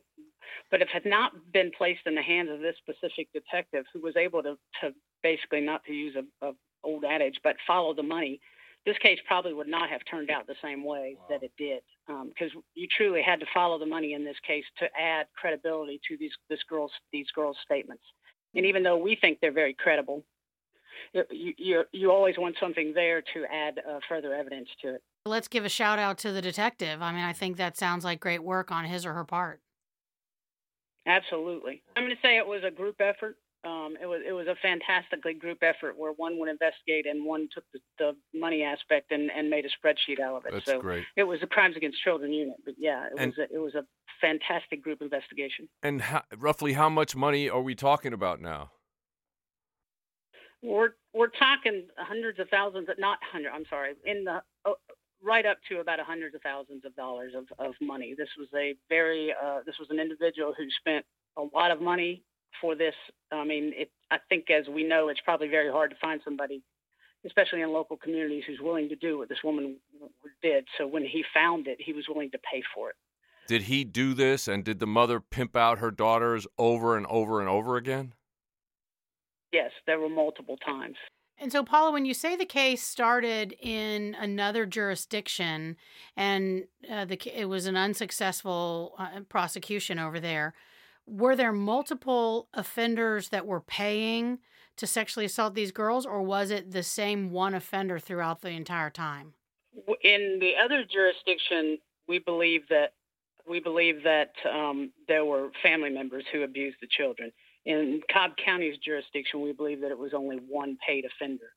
but 0.71 0.83
if 0.83 0.89
it 0.89 1.03
had 1.03 1.07
not 1.07 1.33
been 1.53 1.71
placed 1.77 2.07
in 2.07 2.15
the 2.15 2.23
hands 2.23 2.51
of 2.51 2.61
this 2.61 2.77
specific 2.79 3.29
detective 3.33 3.85
who 3.93 4.01
was 4.01 4.17
able 4.17 4.43
to, 4.43 4.57
to 4.81 4.95
basically 5.23 5.61
not 5.61 5.85
to 5.85 5.93
use 5.93 6.17
a, 6.17 6.47
a 6.47 6.53
old 6.85 7.05
adage, 7.05 7.41
but 7.43 7.57
follow 7.67 7.95
the 7.95 8.03
money, 8.03 8.41
this 8.87 8.97
case 8.99 9.19
probably 9.27 9.53
would 9.53 9.69
not 9.69 9.91
have 9.91 10.01
turned 10.11 10.31
out 10.31 10.47
the 10.47 10.55
same 10.63 10.85
way 10.85 11.17
wow. 11.19 11.27
that 11.31 11.43
it 11.43 11.53
did. 11.59 11.83
Because 12.07 12.55
um, 12.55 12.63
you 12.75 12.87
truly 12.97 13.23
had 13.23 13.41
to 13.41 13.47
follow 13.53 13.79
the 13.79 13.87
money 13.87 14.15
in 14.15 14.25
this 14.25 14.37
case 14.47 14.65
to 14.79 14.87
add 14.99 15.27
credibility 15.37 16.01
to 16.09 16.17
these 16.17 16.33
this 16.49 16.63
girls 16.69 16.93
these 17.13 17.31
girls' 17.35 17.57
statements. 17.65 18.03
And 18.55 18.67
even 18.67 18.83
though 18.83 18.97
we 18.97 19.17
think 19.21 19.39
they're 19.41 19.53
very 19.53 19.75
credible, 19.75 20.25
you 21.13 21.55
you, 21.57 21.85
you 21.93 22.11
always 22.11 22.37
want 22.39 22.57
something 22.61 22.93
there 22.95 23.23
to 23.23 23.45
add 23.53 23.81
uh, 23.89 24.01
further 24.09 24.35
evidence 24.35 24.69
to 24.83 24.95
it. 24.95 25.03
Let's 25.25 25.49
give 25.49 25.65
a 25.65 25.69
shout 25.69 25.99
out 25.99 26.19
to 26.19 26.33
the 26.33 26.41
detective. 26.43 27.03
I 27.03 27.13
mean, 27.13 27.25
I 27.25 27.33
think 27.33 27.57
that 27.57 27.77
sounds 27.77 28.05
like 28.05 28.21
great 28.21 28.43
work 28.43 28.71
on 28.71 28.85
his 28.85 29.05
or 29.05 29.13
her 29.13 29.25
part. 29.25 29.61
Absolutely. 31.07 31.83
I'm 31.97 32.05
going 32.05 32.15
to 32.15 32.21
say 32.23 32.37
it 32.37 32.47
was 32.47 32.63
a 32.65 32.71
group 32.71 33.01
effort. 33.01 33.37
Um, 33.65 33.97
it 34.01 34.07
was 34.07 34.21
it 34.25 34.33
was 34.33 34.47
a 34.47 34.55
fantastically 34.63 35.35
group 35.35 35.59
effort 35.63 35.99
where 35.99 36.13
one 36.13 36.39
would 36.39 36.49
investigate 36.49 37.07
and 37.07 37.27
one 37.27 37.49
took 37.53 37.65
the, 37.73 37.81
the 37.99 38.17
money 38.33 38.63
aspect 38.63 39.11
and, 39.11 39.31
and 39.33 39.51
made 39.51 39.65
a 39.65 39.69
spreadsheet 39.69 40.21
out 40.21 40.37
of 40.37 40.47
it. 40.47 40.53
That's 40.53 40.67
so 40.67 40.81
great. 40.81 41.05
It 41.17 41.25
was 41.25 41.41
the 41.41 41.49
Crimes 41.49 41.77
Against 41.77 42.01
Children 42.03 42.33
unit, 42.33 42.57
but 42.65 42.75
yeah, 42.79 43.07
it 43.07 43.13
and, 43.19 43.35
was 43.37 43.39
a, 43.39 43.55
it 43.55 43.59
was 43.59 43.75
a 43.75 43.85
fantastic 44.21 44.83
group 44.83 45.03
investigation. 45.03 45.69
And 45.83 46.01
how, 46.03 46.23
roughly 46.37 46.75
how 46.75 46.89
much 46.89 47.17
money 47.17 47.51
are 47.51 47.61
we 47.61 47.75
talking 47.75 48.13
about 48.13 48.41
now? 48.41 48.71
We're 50.63 50.91
we're 51.13 51.29
talking 51.29 51.87
hundreds 51.97 52.39
of 52.39 52.49
thousands, 52.51 52.89
not 52.97 53.19
hundred. 53.23 53.51
I'm 53.51 53.65
sorry, 53.69 53.95
in 54.05 54.23
the 54.23 54.41
oh, 54.67 54.77
right 55.23 55.47
up 55.47 55.59
to 55.69 55.81
about 55.81 55.99
hundreds 56.01 56.37
of 56.37 56.43
thousands 56.43 56.85
of 56.85 56.95
dollars 56.95 57.33
of, 57.37 57.47
of 57.59 57.75
money. 57.81 58.15
This 58.17 58.29
was 58.39 58.49
a 58.55 58.77
very 58.89 59.33
uh, 59.33 59.61
this 59.67 59.77
was 59.81 59.89
an 59.91 59.99
individual 59.99 60.55
who 60.57 60.65
spent 60.79 61.05
a 61.37 61.43
lot 61.55 61.71
of 61.71 61.81
money 61.81 62.23
for 62.61 62.75
this. 62.75 62.95
I 63.33 63.45
mean, 63.45 63.73
it, 63.77 63.91
I 64.11 64.19
think 64.29 64.51
as 64.51 64.69
we 64.69 64.85
know, 64.85 65.09
it's 65.09 65.21
probably 65.21 65.49
very 65.49 65.71
hard 65.71 65.91
to 65.91 65.97
find 66.01 66.21
somebody, 66.25 66.63
especially 67.27 67.63
in 67.63 67.73
local 67.73 67.97
communities, 67.97 68.45
who's 68.47 68.61
willing 68.61 68.89
to 68.89 68.97
do 68.97 69.19
what 69.19 69.29
this 69.29 69.39
woman 69.45 69.77
did. 70.43 70.67
So 70.77 70.87
when 70.87 71.05
he 71.05 71.25
found 71.35 71.67
it, 71.67 71.79
he 71.81 71.93
was 71.93 72.07
willing 72.09 72.31
to 72.31 72.39
pay 72.39 72.63
for 72.75 72.91
it. 72.91 72.97
Did 73.47 73.63
he 73.63 73.83
do 73.83 74.13
this, 74.13 74.47
and 74.47 74.63
did 74.63 74.79
the 74.79 74.87
mother 74.87 75.21
pimp 75.21 75.57
out 75.57 75.79
her 75.79 75.91
daughters 75.91 76.47
over 76.59 76.97
and 76.97 77.07
over 77.07 77.41
and 77.41 77.49
over 77.49 77.77
again? 77.77 78.13
Yes, 79.53 79.71
there 79.87 79.99
were 79.99 80.11
multiple 80.11 80.59
times. 80.59 80.97
And 81.41 81.53
so, 81.53 81.63
Paula, 81.63 81.93
when 81.93 82.05
you 82.05 82.15
say 82.15 82.37
the 82.37 82.45
case 82.45 82.83
started 82.83 83.55
in 83.61 84.17
another 84.21 84.67
jurisdiction 84.67 85.77
and 86.17 86.65
uh, 86.91 87.05
the 87.05 87.19
it 87.33 87.49
was 87.49 87.67
an 87.67 87.77
unsuccessful 87.77 88.97
uh, 88.99 89.21
prosecution 89.29 89.99
over 89.99 90.19
there, 90.19 90.53
were 91.09 91.35
there 91.35 91.53
multiple 91.53 92.49
offenders 92.53 93.31
that 93.31 93.47
were 93.47 93.61
paying 93.61 94.39
to 94.77 94.87
sexually 94.87 95.27
assault 95.27 95.55
these 95.55 95.73
girls, 95.73 96.07
or 96.07 96.23
was 96.23 96.51
it 96.51 96.71
the 96.71 96.83
same 96.83 97.31
one 97.31 97.55
offender 97.55 97.99
throughout 97.99 98.43
the 98.43 98.51
entire 98.51 98.91
time? 98.91 99.35
In 100.03 100.39
the 100.41 100.53
other 100.63 100.85
jurisdiction, 100.85 101.79
we 102.07 102.19
believe 102.19 102.63
that 102.69 102.93
we 103.49 103.61
believe 103.61 104.03
that 104.05 104.33
um, 104.53 104.93
there 105.07 105.25
were 105.25 105.49
family 105.63 105.91
members 105.91 106.25
who 106.33 106.43
abused 106.43 106.77
the 106.81 106.87
children. 106.87 107.33
In 107.65 108.01
Cobb 108.13 108.33
County's 108.43 108.77
jurisdiction, 108.85 109.41
we 109.41 109.53
believe 109.53 109.81
that 109.81 109.91
it 109.91 109.99
was 109.99 110.13
only 110.15 110.37
one 110.37 110.77
paid 110.87 111.05
offender 111.05 111.51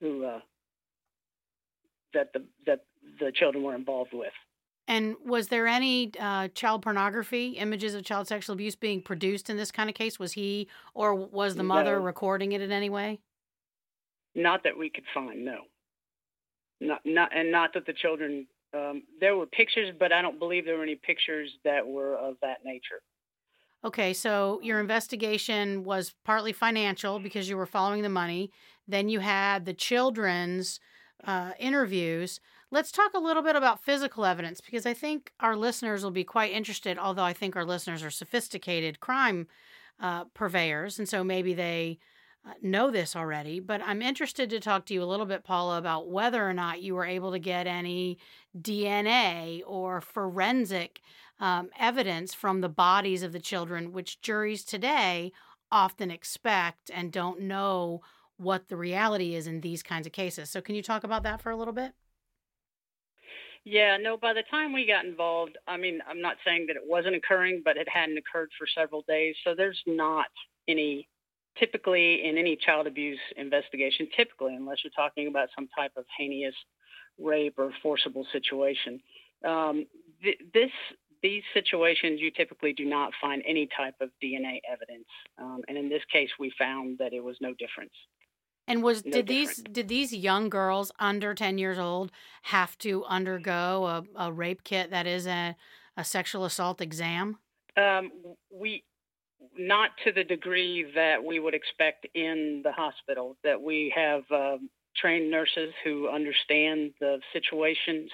who 0.00 0.24
uh, 0.24 0.40
that 2.14 2.32
the 2.32 2.44
that 2.66 2.80
the 3.20 3.32
children 3.32 3.62
were 3.62 3.74
involved 3.74 4.12
with. 4.12 4.32
And 4.90 5.14
was 5.24 5.48
there 5.48 5.66
any 5.66 6.10
uh, 6.18 6.48
child 6.48 6.82
pornography, 6.82 7.50
images 7.50 7.94
of 7.94 8.02
child 8.04 8.26
sexual 8.26 8.54
abuse 8.54 8.76
being 8.76 9.00
produced 9.00 9.48
in 9.48 9.56
this 9.56 9.70
kind 9.70 9.88
of 9.88 9.94
case? 9.94 10.18
Was 10.18 10.32
he 10.32 10.68
or 10.94 11.14
was 11.14 11.54
the 11.54 11.62
mother 11.62 11.96
no. 11.98 12.04
recording 12.04 12.52
it 12.52 12.60
in 12.60 12.72
any 12.72 12.90
way? 12.90 13.20
Not 14.34 14.64
that 14.64 14.76
we 14.76 14.90
could 14.90 15.04
find, 15.14 15.44
no. 15.44 15.58
Not, 16.80 17.00
not, 17.04 17.30
and 17.34 17.50
not 17.50 17.72
that 17.74 17.86
the 17.86 17.92
children 17.92 18.46
Um, 18.72 19.02
there 19.22 19.34
were 19.36 19.46
pictures, 19.46 19.92
but 19.98 20.12
I 20.12 20.22
don't 20.22 20.38
believe 20.38 20.64
there 20.64 20.76
were 20.76 20.84
any 20.84 21.00
pictures 21.10 21.48
that 21.64 21.82
were 21.86 22.14
of 22.16 22.36
that 22.42 22.58
nature. 22.64 23.00
Okay, 23.82 24.12
so 24.12 24.60
your 24.62 24.78
investigation 24.78 25.82
was 25.84 26.14
partly 26.24 26.52
financial 26.52 27.18
because 27.18 27.48
you 27.48 27.56
were 27.56 27.66
following 27.66 28.02
the 28.02 28.08
money. 28.22 28.50
Then 28.86 29.08
you 29.08 29.20
had 29.20 29.64
the 29.64 29.74
children's 29.74 30.78
uh, 31.24 31.52
interviews. 31.58 32.40
Let's 32.72 32.92
talk 32.92 33.14
a 33.14 33.18
little 33.18 33.42
bit 33.42 33.56
about 33.56 33.82
physical 33.82 34.24
evidence 34.24 34.60
because 34.60 34.86
I 34.86 34.94
think 34.94 35.32
our 35.40 35.56
listeners 35.56 36.04
will 36.04 36.12
be 36.12 36.22
quite 36.22 36.52
interested, 36.52 36.98
although 36.98 37.24
I 37.24 37.32
think 37.32 37.56
our 37.56 37.64
listeners 37.64 38.02
are 38.04 38.10
sophisticated 38.10 39.00
crime 39.00 39.48
uh, 39.98 40.26
purveyors, 40.26 40.96
and 40.98 41.08
so 41.08 41.24
maybe 41.24 41.52
they 41.52 41.98
uh, 42.46 42.52
know 42.62 42.92
this 42.92 43.16
already. 43.16 43.58
But 43.58 43.82
I'm 43.84 44.00
interested 44.00 44.48
to 44.50 44.60
talk 44.60 44.86
to 44.86 44.94
you 44.94 45.02
a 45.02 45.04
little 45.04 45.26
bit, 45.26 45.42
Paula, 45.42 45.78
about 45.78 46.08
whether 46.08 46.48
or 46.48 46.54
not 46.54 46.80
you 46.80 46.94
were 46.94 47.04
able 47.04 47.32
to 47.32 47.40
get 47.40 47.66
any 47.66 48.18
DNA 48.58 49.62
or 49.66 50.00
forensic 50.00 51.00
um, 51.40 51.70
evidence 51.76 52.34
from 52.34 52.60
the 52.60 52.68
bodies 52.68 53.24
of 53.24 53.32
the 53.32 53.40
children, 53.40 53.92
which 53.92 54.20
juries 54.20 54.64
today 54.64 55.32
often 55.72 56.10
expect 56.12 56.88
and 56.94 57.10
don't 57.10 57.40
know 57.40 58.00
what 58.36 58.68
the 58.68 58.76
reality 58.76 59.34
is 59.34 59.48
in 59.48 59.60
these 59.60 59.82
kinds 59.82 60.06
of 60.06 60.12
cases. 60.12 60.50
So, 60.50 60.60
can 60.60 60.76
you 60.76 60.82
talk 60.82 61.02
about 61.02 61.24
that 61.24 61.42
for 61.42 61.50
a 61.50 61.56
little 61.56 61.74
bit? 61.74 61.94
Yeah, 63.64 63.98
no, 63.98 64.16
by 64.16 64.32
the 64.32 64.42
time 64.50 64.72
we 64.72 64.86
got 64.86 65.04
involved, 65.04 65.58
I 65.68 65.76
mean, 65.76 66.00
I'm 66.08 66.20
not 66.22 66.36
saying 66.46 66.66
that 66.68 66.76
it 66.76 66.82
wasn't 66.86 67.16
occurring, 67.16 67.62
but 67.64 67.76
it 67.76 67.88
hadn't 67.88 68.16
occurred 68.18 68.50
for 68.58 68.66
several 68.66 69.02
days. 69.06 69.36
So, 69.44 69.54
there's 69.54 69.80
not 69.86 70.26
any, 70.66 71.08
typically 71.58 72.24
in 72.26 72.38
any 72.38 72.56
child 72.56 72.86
abuse 72.86 73.20
investigation, 73.36 74.08
typically, 74.16 74.54
unless 74.54 74.78
you're 74.82 74.92
talking 74.96 75.28
about 75.28 75.50
some 75.54 75.68
type 75.76 75.92
of 75.96 76.04
heinous 76.18 76.54
rape 77.18 77.54
or 77.58 77.70
forcible 77.82 78.26
situation. 78.32 79.00
Um, 79.44 79.86
th- 80.22 80.40
this 80.54 80.70
these 81.22 81.42
situations, 81.52 82.18
you 82.20 82.30
typically 82.30 82.72
do 82.72 82.86
not 82.86 83.12
find 83.20 83.42
any 83.46 83.68
type 83.76 83.94
of 84.00 84.08
DNA 84.24 84.60
evidence, 84.70 85.06
um, 85.38 85.60
and 85.68 85.76
in 85.76 85.90
this 85.90 86.02
case, 86.10 86.30
we 86.38 86.50
found 86.58 86.96
that 86.98 87.12
it 87.12 87.22
was 87.22 87.36
no 87.42 87.52
difference. 87.58 87.92
And 88.70 88.82
was 88.82 89.04
no 89.04 89.12
did 89.12 89.26
different. 89.26 89.56
these 89.56 89.64
did 89.72 89.88
these 89.88 90.14
young 90.14 90.48
girls 90.48 90.92
under 90.98 91.34
ten 91.34 91.58
years 91.58 91.78
old 91.78 92.12
have 92.42 92.78
to 92.78 93.04
undergo 93.04 93.84
a, 93.86 94.26
a 94.28 94.32
rape 94.32 94.64
kit 94.64 94.90
that 94.90 95.06
is 95.06 95.26
a, 95.26 95.56
a 95.96 96.04
sexual 96.04 96.44
assault 96.44 96.80
exam? 96.80 97.38
Um, 97.76 98.12
we 98.50 98.84
not 99.58 99.90
to 100.04 100.12
the 100.12 100.24
degree 100.24 100.86
that 100.94 101.22
we 101.22 101.40
would 101.40 101.54
expect 101.54 102.06
in 102.14 102.62
the 102.62 102.72
hospital. 102.72 103.36
That 103.44 103.60
we 103.60 103.92
have 103.94 104.22
um, 104.30 104.70
trained 104.96 105.30
nurses 105.30 105.72
who 105.84 106.08
understand 106.08 106.92
the 107.00 107.18
situations 107.32 108.10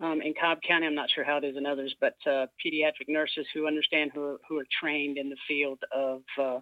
um, 0.00 0.20
in 0.22 0.34
Cobb 0.38 0.58
County. 0.66 0.86
I'm 0.86 0.94
not 0.94 1.10
sure 1.14 1.24
how 1.24 1.38
it 1.38 1.44
is 1.44 1.56
in 1.56 1.66
others, 1.66 1.94
but 2.00 2.14
uh, 2.26 2.46
pediatric 2.64 3.08
nurses 3.08 3.46
who 3.54 3.66
understand 3.66 4.10
who 4.14 4.22
are, 4.22 4.36
who 4.48 4.58
are 4.58 4.66
trained 4.80 5.16
in 5.18 5.30
the 5.30 5.36
field 5.48 5.78
of 5.94 6.22
uh, 6.38 6.60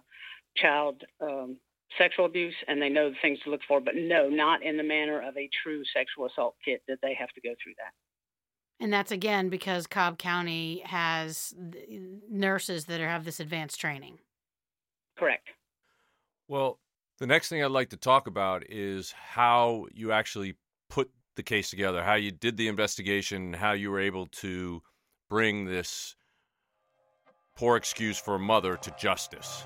child 0.55 1.03
um, 1.21 1.57
sexual 1.97 2.25
abuse 2.25 2.55
and 2.67 2.81
they 2.81 2.89
know 2.89 3.09
the 3.09 3.15
things 3.21 3.39
to 3.43 3.49
look 3.49 3.61
for. 3.67 3.79
But 3.79 3.95
no, 3.95 4.29
not 4.29 4.63
in 4.63 4.77
the 4.77 4.83
manner 4.83 5.21
of 5.21 5.37
a 5.37 5.49
true 5.63 5.83
sexual 5.93 6.25
assault 6.25 6.55
kit 6.63 6.81
that 6.87 6.99
they 7.01 7.13
have 7.13 7.29
to 7.29 7.41
go 7.41 7.53
through 7.61 7.73
that. 7.77 8.83
And 8.83 8.91
that's 8.91 9.11
again 9.11 9.49
because 9.49 9.87
Cobb 9.87 10.17
County 10.17 10.81
has 10.85 11.53
nurses 12.29 12.85
that 12.85 12.99
have 12.99 13.23
this 13.23 13.39
advanced 13.39 13.79
training. 13.79 14.19
Correct. 15.17 15.47
Well, 16.47 16.79
the 17.19 17.27
next 17.27 17.47
thing 17.47 17.63
I'd 17.63 17.71
like 17.71 17.89
to 17.89 17.97
talk 17.97 18.27
about 18.27 18.63
is 18.69 19.13
how 19.13 19.85
you 19.93 20.11
actually 20.11 20.55
put 20.89 21.09
the 21.37 21.43
case 21.43 21.69
together, 21.69 22.03
how 22.03 22.15
you 22.15 22.31
did 22.31 22.57
the 22.57 22.67
investigation, 22.67 23.53
how 23.53 23.71
you 23.71 23.91
were 23.91 24.01
able 24.01 24.27
to 24.27 24.81
bring 25.29 25.65
this 25.65 26.15
poor 27.55 27.77
excuse 27.77 28.19
for 28.19 28.35
a 28.35 28.39
mother 28.39 28.75
to 28.75 28.93
justice. 28.99 29.63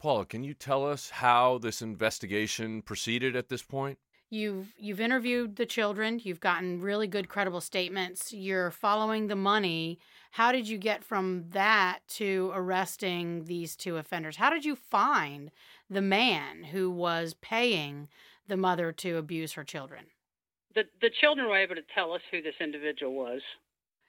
Paula, 0.00 0.24
can 0.24 0.42
you 0.42 0.54
tell 0.54 0.86
us 0.86 1.10
how 1.10 1.58
this 1.58 1.82
investigation 1.82 2.80
proceeded 2.80 3.36
at 3.36 3.50
this 3.50 3.62
point? 3.62 3.98
You've 4.30 4.72
you've 4.78 5.00
interviewed 5.00 5.56
the 5.56 5.66
children. 5.66 6.20
You've 6.22 6.40
gotten 6.40 6.80
really 6.80 7.06
good, 7.06 7.28
credible 7.28 7.60
statements. 7.60 8.32
You're 8.32 8.70
following 8.70 9.26
the 9.26 9.36
money. 9.36 9.98
How 10.30 10.52
did 10.52 10.68
you 10.68 10.78
get 10.78 11.04
from 11.04 11.44
that 11.50 11.98
to 12.10 12.50
arresting 12.54 13.44
these 13.44 13.76
two 13.76 13.96
offenders? 13.98 14.36
How 14.36 14.48
did 14.48 14.64
you 14.64 14.76
find 14.76 15.50
the 15.90 16.00
man 16.00 16.64
who 16.64 16.90
was 16.90 17.34
paying 17.34 18.08
the 18.46 18.56
mother 18.56 18.92
to 18.92 19.18
abuse 19.18 19.52
her 19.52 19.64
children? 19.64 20.06
The 20.74 20.84
the 21.02 21.10
children 21.20 21.46
were 21.46 21.58
able 21.58 21.74
to 21.74 21.84
tell 21.94 22.12
us 22.12 22.22
who 22.30 22.40
this 22.40 22.54
individual 22.60 23.12
was. 23.12 23.42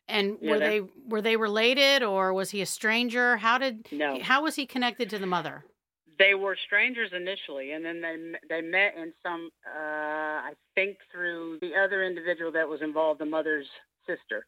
And 0.08 0.38
were 0.41 0.60
they 0.60 0.82
were 1.08 1.21
they 1.21 1.36
related 1.36 2.04
or 2.04 2.34
was 2.34 2.51
he 2.51 2.62
a 2.62 2.65
stranger? 2.65 3.38
How 3.38 3.58
did 3.58 3.88
no. 3.91 4.19
how 4.21 4.43
was 4.43 4.56
he 4.56 4.65
connected 4.65 5.10
to 5.10 5.19
the 5.19 5.25
mother? 5.25 5.65
They 6.21 6.36
were 6.36 6.55
strangers 6.67 7.12
initially, 7.13 7.71
and 7.71 7.84
then 7.84 7.99
they 8.05 8.15
they 8.47 8.62
met 8.62 8.93
in 8.95 9.12
some, 9.23 9.49
uh, 9.65 10.38
I 10.49 10.53
think, 10.75 10.97
through 11.12 11.57
the 11.62 11.73
other 11.73 12.03
individual 12.03 12.51
that 12.51 12.69
was 12.69 12.81
involved, 12.84 13.19
the 13.19 13.25
mother's 13.25 13.65
sister, 14.05 14.45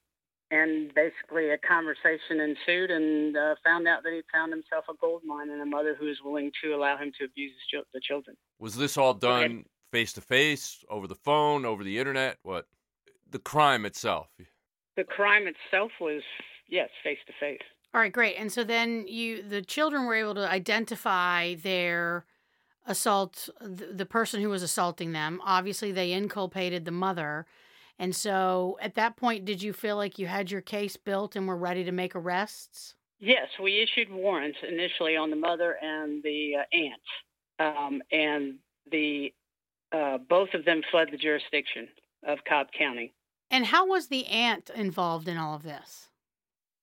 and 0.52 0.94
basically 0.94 1.50
a 1.50 1.58
conversation 1.58 2.40
ensued, 2.40 2.92
and 2.92 3.36
uh, 3.36 3.56
found 3.64 3.88
out 3.88 4.04
that 4.04 4.14
he 4.14 4.22
found 4.32 4.52
himself 4.52 4.86
a 4.88 4.94
gold 5.02 5.24
mine 5.26 5.50
and 5.50 5.62
a 5.62 5.66
mother 5.66 5.96
who 6.00 6.06
was 6.06 6.18
willing 6.24 6.52
to 6.62 6.76
allow 6.76 6.96
him 6.96 7.12
to 7.18 7.26
abuse 7.26 7.54
the 7.94 8.00
children. 8.00 8.38
Was 8.60 8.76
this 8.76 8.96
all 8.96 9.16
done 9.16 9.66
face 9.92 10.14
to 10.14 10.22
face, 10.22 10.84
over 10.90 11.08
the 11.08 11.16
phone, 11.16 11.66
over 11.66 11.84
the 11.84 11.98
internet? 11.98 12.38
What 12.44 12.68
the 13.28 13.40
crime 13.40 13.84
itself? 13.86 14.28
The 14.96 15.06
crime 15.06 15.46
itself 15.48 15.92
was 16.00 16.22
yes, 16.70 16.90
face 17.04 17.18
to 17.26 17.34
face. 17.40 17.68
All 17.94 18.02
right, 18.02 18.12
great. 18.12 18.36
And 18.38 18.52
so 18.52 18.64
then 18.64 19.06
you, 19.08 19.44
the 19.44 19.62
children 19.62 20.06
were 20.06 20.16
able 20.16 20.34
to 20.36 20.50
identify 20.50 21.56
their 21.56 22.26
assault, 22.88 23.50
the, 23.62 23.86
the 23.94 24.06
person 24.06 24.42
who 24.42 24.50
was 24.50 24.64
assaulting 24.64 25.12
them. 25.12 25.40
Obviously, 25.46 25.92
they 25.92 26.12
inculpated 26.12 26.86
the 26.86 26.92
mother. 26.92 27.46
And 28.00 28.16
so 28.16 28.78
at 28.82 28.96
that 28.96 29.16
point, 29.16 29.46
did 29.46 29.62
you 29.62 29.74
feel 29.74 29.96
like 29.96 30.18
you 30.18 30.26
had 30.26 30.50
your 30.50 30.62
case 30.62 30.98
built 30.98 31.36
and 31.36 31.48
were 31.48 31.56
ready 31.56 31.84
to 31.84 31.92
make 31.92 32.16
arrests? 32.16 32.96
Yes, 33.20 33.48
we 33.62 33.80
issued 33.80 34.12
warrants 34.12 34.58
initially 34.68 35.16
on 35.16 35.30
the 35.30 35.36
mother 35.36 35.78
and 35.82 36.24
the 36.24 36.56
uh, 36.60 36.76
aunt. 36.76 37.78
Um, 37.78 38.02
and 38.12 38.56
the 38.92 39.32
uh, 39.94 40.18
both 40.18 40.50
of 40.56 40.66
them 40.66 40.82
fled 40.90 41.10
the 41.12 41.18
jurisdiction 41.18 41.88
of 42.28 42.40
Cobb 42.50 42.68
County. 42.78 43.14
And 43.52 43.68
how 43.68 43.88
was 43.88 44.08
the 44.08 44.26
aunt 44.26 44.72
involved 44.74 45.28
in 45.28 45.38
all 45.38 45.56
of 45.56 45.62
this? 45.62 46.10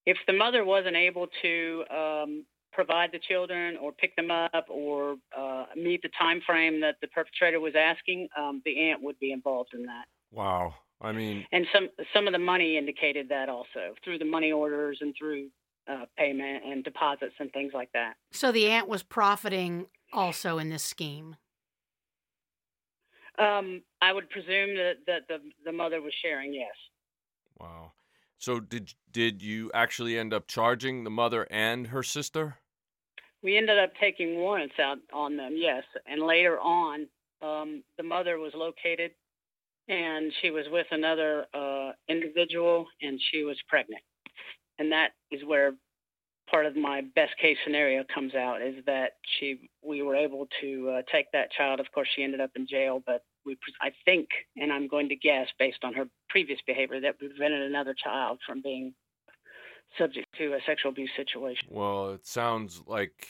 If 0.06 0.16
the 0.26 0.32
mother 0.32 0.64
wasn't 0.64 0.96
able 0.96 1.28
to 1.42 1.84
um, 1.90 2.44
provide 2.72 3.10
the 3.12 3.18
children 3.18 3.76
or 3.80 3.92
pick 3.92 4.14
them 4.16 4.30
up 4.30 4.66
or 4.68 5.16
uh, 5.36 5.66
meet 5.76 6.02
the 6.02 6.10
time 6.18 6.40
frame 6.46 6.80
that 6.80 6.96
the 7.00 7.08
perpetrator 7.08 7.60
was 7.60 7.74
asking, 7.76 8.28
um, 8.38 8.62
the 8.64 8.90
aunt 8.90 9.02
would 9.02 9.18
be 9.18 9.32
involved 9.32 9.70
in 9.74 9.82
that. 9.84 10.04
Wow. 10.32 10.74
I 11.02 11.12
mean, 11.12 11.46
and 11.50 11.66
some 11.72 11.88
some 12.12 12.26
of 12.26 12.34
the 12.34 12.38
money 12.38 12.76
indicated 12.76 13.30
that 13.30 13.48
also 13.48 13.94
through 14.04 14.18
the 14.18 14.26
money 14.26 14.52
orders 14.52 14.98
and 15.00 15.14
through 15.18 15.48
uh, 15.90 16.04
payment 16.16 16.62
and 16.64 16.84
deposits 16.84 17.34
and 17.38 17.50
things 17.52 17.72
like 17.74 17.90
that. 17.92 18.14
So 18.32 18.52
the 18.52 18.66
aunt 18.66 18.86
was 18.86 19.02
profiting 19.02 19.86
also 20.12 20.58
in 20.58 20.68
this 20.68 20.82
scheme. 20.82 21.36
Um, 23.38 23.82
I 24.02 24.12
would 24.12 24.28
presume 24.28 24.76
that, 24.76 24.96
that 25.06 25.22
the 25.28 25.38
the 25.64 25.72
mother 25.72 26.02
was 26.02 26.12
sharing. 26.20 26.52
Yes. 26.52 26.74
Wow. 27.58 27.92
So 28.40 28.58
did 28.58 28.94
did 29.12 29.42
you 29.42 29.70
actually 29.74 30.18
end 30.18 30.32
up 30.32 30.48
charging 30.48 31.04
the 31.04 31.10
mother 31.10 31.46
and 31.50 31.86
her 31.88 32.02
sister? 32.02 32.56
We 33.42 33.56
ended 33.56 33.78
up 33.78 33.92
taking 34.00 34.36
warrants 34.36 34.78
out 34.78 34.98
on 35.12 35.36
them, 35.36 35.54
yes. 35.56 35.84
And 36.06 36.22
later 36.22 36.58
on, 36.58 37.06
um, 37.42 37.82
the 37.96 38.02
mother 38.02 38.38
was 38.38 38.52
located, 38.54 39.12
and 39.88 40.32
she 40.40 40.50
was 40.50 40.66
with 40.70 40.86
another 40.90 41.46
uh, 41.54 41.92
individual, 42.08 42.86
and 43.02 43.20
she 43.30 43.44
was 43.44 43.58
pregnant. 43.68 44.02
And 44.78 44.90
that 44.92 45.10
is 45.30 45.44
where 45.44 45.72
part 46.50 46.64
of 46.64 46.76
my 46.76 47.02
best 47.14 47.32
case 47.40 47.58
scenario 47.62 48.04
comes 48.12 48.34
out 48.34 48.62
is 48.62 48.82
that 48.86 49.12
she 49.38 49.68
we 49.82 50.00
were 50.00 50.16
able 50.16 50.48
to 50.62 50.90
uh, 50.90 51.02
take 51.12 51.30
that 51.32 51.52
child. 51.52 51.78
Of 51.78 51.92
course, 51.92 52.08
she 52.16 52.22
ended 52.22 52.40
up 52.40 52.52
in 52.56 52.66
jail, 52.66 53.02
but 53.04 53.22
we, 53.44 53.56
I 53.80 53.90
think, 54.04 54.28
and 54.56 54.72
I'm 54.72 54.88
going 54.88 55.08
to 55.08 55.16
guess 55.16 55.48
based 55.58 55.82
on 55.82 55.94
her 55.94 56.06
previous 56.28 56.60
behavior, 56.66 57.00
that 57.00 57.18
prevented 57.18 57.62
another 57.62 57.94
child 57.94 58.38
from 58.46 58.62
being 58.62 58.94
subject 59.98 60.26
to 60.38 60.54
a 60.54 60.58
sexual 60.66 60.92
abuse 60.92 61.10
situation. 61.16 61.68
Well, 61.70 62.10
it 62.10 62.26
sounds 62.26 62.82
like 62.86 63.28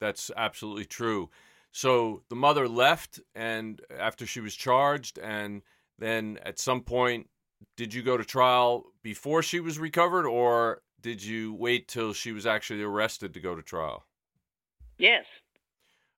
that's 0.00 0.30
absolutely 0.36 0.86
true. 0.86 1.30
So 1.72 2.22
the 2.28 2.36
mother 2.36 2.68
left, 2.68 3.20
and 3.34 3.80
after 3.98 4.26
she 4.26 4.40
was 4.40 4.54
charged, 4.54 5.18
and 5.18 5.62
then 5.98 6.38
at 6.44 6.58
some 6.58 6.82
point, 6.82 7.28
did 7.76 7.94
you 7.94 8.02
go 8.02 8.16
to 8.16 8.24
trial 8.24 8.86
before 9.02 9.42
she 9.42 9.60
was 9.60 9.78
recovered, 9.78 10.26
or 10.26 10.82
did 11.00 11.22
you 11.22 11.54
wait 11.54 11.88
till 11.88 12.12
she 12.12 12.32
was 12.32 12.46
actually 12.46 12.82
arrested 12.82 13.34
to 13.34 13.40
go 13.40 13.54
to 13.54 13.62
trial? 13.62 14.04
Yes. 14.98 15.24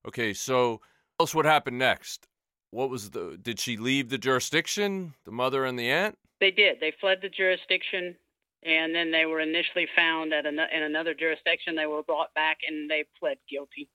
Okay, 0.07 0.35
so 0.35 0.81
tell 1.19 1.25
us 1.25 1.35
what 1.35 1.45
happened 1.45 1.79
next. 1.79 2.27
What 2.75 2.91
was 2.91 3.11
the? 3.11 3.39
Did 3.41 3.61
she 3.61 3.77
leave 3.77 4.09
the 4.09 4.19
jurisdiction? 4.19 5.15
The 5.25 5.31
mother 5.31 5.65
and 5.65 5.79
the 5.79 5.89
aunt? 5.89 6.19
They 6.41 6.51
did. 6.51 6.81
They 6.81 6.93
fled 7.01 7.19
the 7.23 7.29
jurisdiction, 7.29 8.17
and 8.65 8.93
then 8.93 9.13
they 9.13 9.27
were 9.27 9.39
initially 9.39 9.87
found 9.95 10.33
at 10.33 10.45
an, 10.45 10.59
in 10.59 10.83
another 10.83 11.15
jurisdiction. 11.15 11.77
They 11.77 11.87
were 11.87 12.03
brought 12.03 12.35
back, 12.35 12.59
and 12.69 12.91
they 12.91 13.05
pled 13.21 13.39
guilty. 13.49 13.89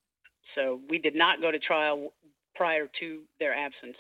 So 0.56 0.80
we 0.90 0.98
did 0.98 1.14
not 1.14 1.42
go 1.42 1.52
to 1.52 1.60
trial 1.60 2.14
prior 2.56 2.90
to 3.02 3.20
their 3.38 3.54
absence. 3.54 3.98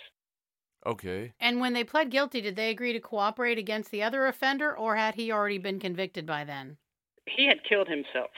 Okay. 0.85 1.33
And 1.41 1.59
when 1.59 1.73
they 1.73 1.83
pled 1.83 2.09
guilty, 2.09 2.39
did 2.39 2.55
they 2.55 2.69
agree 2.69 2.93
to 2.93 3.01
cooperate 3.01 3.57
against 3.57 3.91
the 3.91 4.01
other 4.01 4.27
offender, 4.27 4.75
or 4.75 4.95
had 4.95 5.15
he 5.15 5.29
already 5.29 5.57
been 5.57 5.81
convicted 5.81 6.25
by 6.25 6.45
then? 6.45 6.77
He 7.25 7.47
had 7.47 7.65
killed 7.67 7.89
himself 7.89 8.31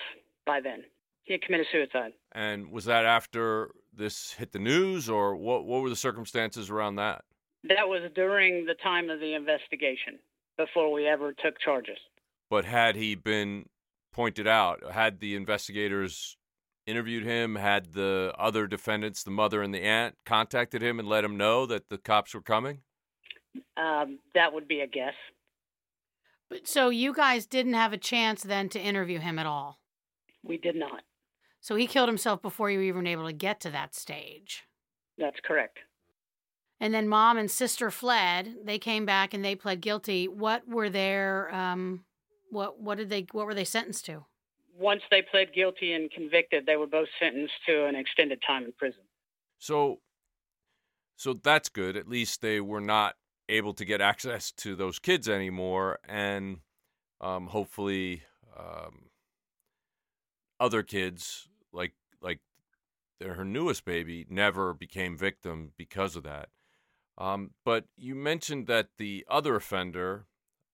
by 0.47 0.59
then. 0.59 0.85
He 1.23 1.33
had 1.33 1.43
committed 1.43 1.67
suicide. 1.71 2.13
And 2.31 2.71
was 2.71 2.85
that 2.85 3.05
after 3.05 3.69
this 3.93 4.33
hit 4.33 4.51
the 4.51 4.59
news, 4.59 5.09
or 5.09 5.35
what? 5.35 5.65
What 5.65 5.81
were 5.81 5.89
the 5.89 5.95
circumstances 5.95 6.69
around 6.69 6.95
that? 6.95 7.23
That 7.63 7.87
was 7.87 8.09
during 8.15 8.65
the 8.65 8.75
time 8.75 9.09
of 9.09 9.19
the 9.19 9.33
investigation, 9.33 10.19
before 10.57 10.91
we 10.91 11.07
ever 11.07 11.33
took 11.33 11.59
charges. 11.59 11.97
But 12.49 12.65
had 12.65 12.95
he 12.95 13.15
been 13.15 13.69
pointed 14.11 14.47
out, 14.47 14.91
had 14.91 15.19
the 15.19 15.35
investigators 15.35 16.37
interviewed 16.85 17.23
him, 17.23 17.55
had 17.55 17.93
the 17.93 18.33
other 18.37 18.67
defendants, 18.67 19.23
the 19.23 19.31
mother 19.31 19.61
and 19.61 19.73
the 19.73 19.81
aunt, 19.81 20.15
contacted 20.25 20.81
him 20.81 20.99
and 20.99 21.07
let 21.07 21.23
him 21.23 21.37
know 21.37 21.65
that 21.65 21.89
the 21.89 21.97
cops 21.97 22.33
were 22.33 22.41
coming? 22.41 22.79
Um, 23.77 24.19
that 24.33 24.53
would 24.53 24.67
be 24.67 24.81
a 24.81 24.87
guess. 24.87 25.13
But 26.49 26.67
so 26.67 26.89
you 26.89 27.13
guys 27.13 27.45
didn't 27.45 27.73
have 27.75 27.93
a 27.93 27.97
chance 27.97 28.43
then 28.43 28.69
to 28.69 28.79
interview 28.79 29.19
him 29.19 29.39
at 29.39 29.45
all. 29.45 29.79
We 30.43 30.57
did 30.57 30.75
not. 30.75 31.03
So 31.61 31.75
he 31.75 31.85
killed 31.87 32.09
himself 32.09 32.41
before 32.41 32.71
you 32.71 32.79
were 32.79 32.83
even 32.83 33.07
able 33.07 33.27
to 33.27 33.33
get 33.33 33.59
to 33.61 33.69
that 33.69 33.93
stage. 33.95 34.63
That's 35.17 35.39
correct. 35.45 35.79
And 36.79 36.91
then 36.93 37.07
mom 37.07 37.37
and 37.37 37.49
sister 37.49 37.91
fled. 37.91 38.55
They 38.65 38.79
came 38.79 39.05
back 39.05 39.35
and 39.35 39.45
they 39.45 39.55
pled 39.55 39.81
guilty. 39.81 40.27
What 40.27 40.67
were 40.67 40.89
their 40.89 41.53
um 41.53 42.03
what 42.49 42.81
what 42.81 42.97
did 42.97 43.09
they 43.09 43.27
what 43.31 43.45
were 43.45 43.53
they 43.53 43.63
sentenced 43.63 44.05
to? 44.05 44.25
Once 44.77 45.03
they 45.11 45.21
pled 45.21 45.53
guilty 45.53 45.93
and 45.93 46.09
convicted, 46.09 46.65
they 46.65 46.75
were 46.75 46.87
both 46.87 47.09
sentenced 47.19 47.53
to 47.67 47.85
an 47.85 47.95
extended 47.95 48.41
time 48.45 48.65
in 48.65 48.71
prison. 48.71 49.03
So 49.59 49.99
so 51.15 51.33
that's 51.33 51.69
good. 51.69 51.95
At 51.95 52.07
least 52.07 52.41
they 52.41 52.59
were 52.59 52.81
not 52.81 53.15
able 53.47 53.73
to 53.75 53.85
get 53.85 54.01
access 54.01 54.51
to 54.51 54.75
those 54.75 54.97
kids 54.97 55.29
anymore 55.29 55.99
and 56.07 56.61
um, 57.19 57.47
hopefully 57.47 58.23
um, 58.57 59.09
other 60.59 60.81
kids 60.81 61.47
like 61.47 61.50
like 61.50 61.50
her 63.21 63.45
newest 63.45 63.85
baby 63.85 64.25
never 64.29 64.73
became 64.73 65.17
victim 65.17 65.71
because 65.77 66.15
of 66.15 66.23
that. 66.23 66.49
Um, 67.17 67.51
but 67.63 67.85
you 67.97 68.15
mentioned 68.15 68.67
that 68.67 68.89
the 68.97 69.25
other 69.29 69.55
offender, 69.55 70.25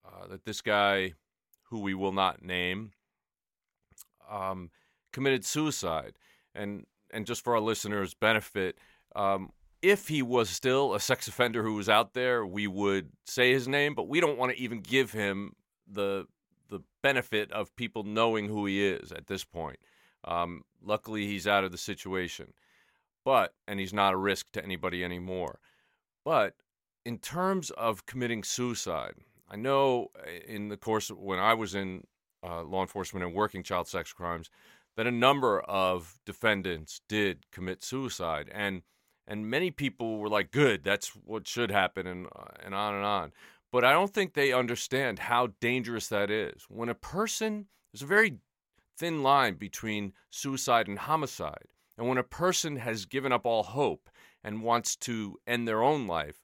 uh, 0.06 0.28
that 0.28 0.46
this 0.46 0.62
guy, 0.62 1.14
who 1.70 1.80
we 1.80 1.94
will 1.94 2.14
not 2.14 2.42
name, 2.42 2.92
um, 4.30 4.70
committed 5.12 5.46
suicide. 5.46 6.14
And 6.56 6.86
and 7.12 7.26
just 7.26 7.44
for 7.44 7.56
our 7.56 7.62
listeners' 7.62 8.14
benefit, 8.14 8.78
um, 9.16 9.52
if 9.82 10.08
he 10.08 10.22
was 10.22 10.50
still 10.50 10.94
a 10.94 11.00
sex 11.00 11.28
offender 11.28 11.64
who 11.64 11.76
was 11.76 11.90
out 11.90 12.14
there, 12.14 12.46
we 12.46 12.68
would 12.68 13.12
say 13.26 13.54
his 13.54 13.68
name, 13.68 13.94
but 13.94 14.08
we 14.08 14.20
don't 14.20 14.38
want 14.38 14.52
to 14.52 14.60
even 14.60 14.82
give 14.82 15.12
him 15.12 15.54
the 15.88 16.28
the 16.70 16.80
benefit 17.02 17.52
of 17.52 17.76
people 17.76 18.04
knowing 18.04 18.48
who 18.48 18.66
he 18.66 18.86
is 18.86 19.12
at 19.12 19.28
this 19.28 19.44
point. 19.44 19.80
Um, 20.23 20.63
luckily, 20.84 21.25
he's 21.25 21.47
out 21.47 21.63
of 21.63 21.71
the 21.71 21.77
situation, 21.77 22.53
but 23.23 23.53
and 23.67 23.80
he's 23.80 23.93
not 23.93 24.13
a 24.13 24.17
risk 24.17 24.51
to 24.53 24.63
anybody 24.63 25.03
anymore. 25.03 25.60
But 26.25 26.56
in 27.06 27.19
terms 27.19 27.71
of 27.71 28.06
committing 28.06 28.43
suicide, 28.43 29.15
I 29.49 29.56
know 29.56 30.08
uh, 30.19 30.30
in 30.45 30.69
the 30.69 30.77
course 30.77 31.10
of 31.10 31.17
when 31.17 31.39
I 31.39 31.53
was 31.53 31.73
in 31.73 32.03
uh, 32.43 32.63
law 32.63 32.82
enforcement 32.82 33.25
and 33.25 33.34
working 33.34 33.63
child 33.63 33.88
sex 33.88 34.13
crimes 34.13 34.49
that 34.95 35.08
a 35.08 35.12
number 35.12 35.62
of 35.62 36.19
defendants 36.25 37.01
did 37.08 37.49
commit 37.51 37.84
suicide, 37.84 38.49
and 38.51 38.82
and 39.27 39.49
many 39.49 39.71
people 39.71 40.17
were 40.17 40.30
like, 40.30 40.51
"Good, 40.51 40.84
that's 40.84 41.10
what 41.10 41.47
should 41.47 41.71
happen," 41.71 42.08
and 42.08 42.27
uh, 42.36 42.45
and 42.63 42.75
on 42.75 42.95
and 42.95 43.06
on. 43.06 43.32
But 43.71 43.86
I 43.86 43.91
don't 43.91 44.13
think 44.13 44.34
they 44.34 44.53
understand 44.53 45.19
how 45.19 45.49
dangerous 45.62 46.08
that 46.08 46.32
is. 46.32 46.65
When 46.67 46.89
a 46.89 46.95
person 46.95 47.67
there's 47.91 48.01
a 48.01 48.06
very 48.06 48.39
thin 48.98 49.24
line 49.24 49.56
between 49.56 50.14
suicide 50.30 50.88
and 50.88 51.00
homicide, 51.00 51.68
and 51.98 52.08
when 52.08 52.18
a 52.18 52.24
person 52.24 52.78
has 52.78 53.06
given 53.06 53.32
up 53.32 53.46
all 53.46 53.64
hope 53.64 54.10
and 54.44 54.64
wants 54.64 54.96
to 54.96 55.38
end 55.46 55.68
their 55.68 55.84
own 55.84 56.08
life, 56.08 56.42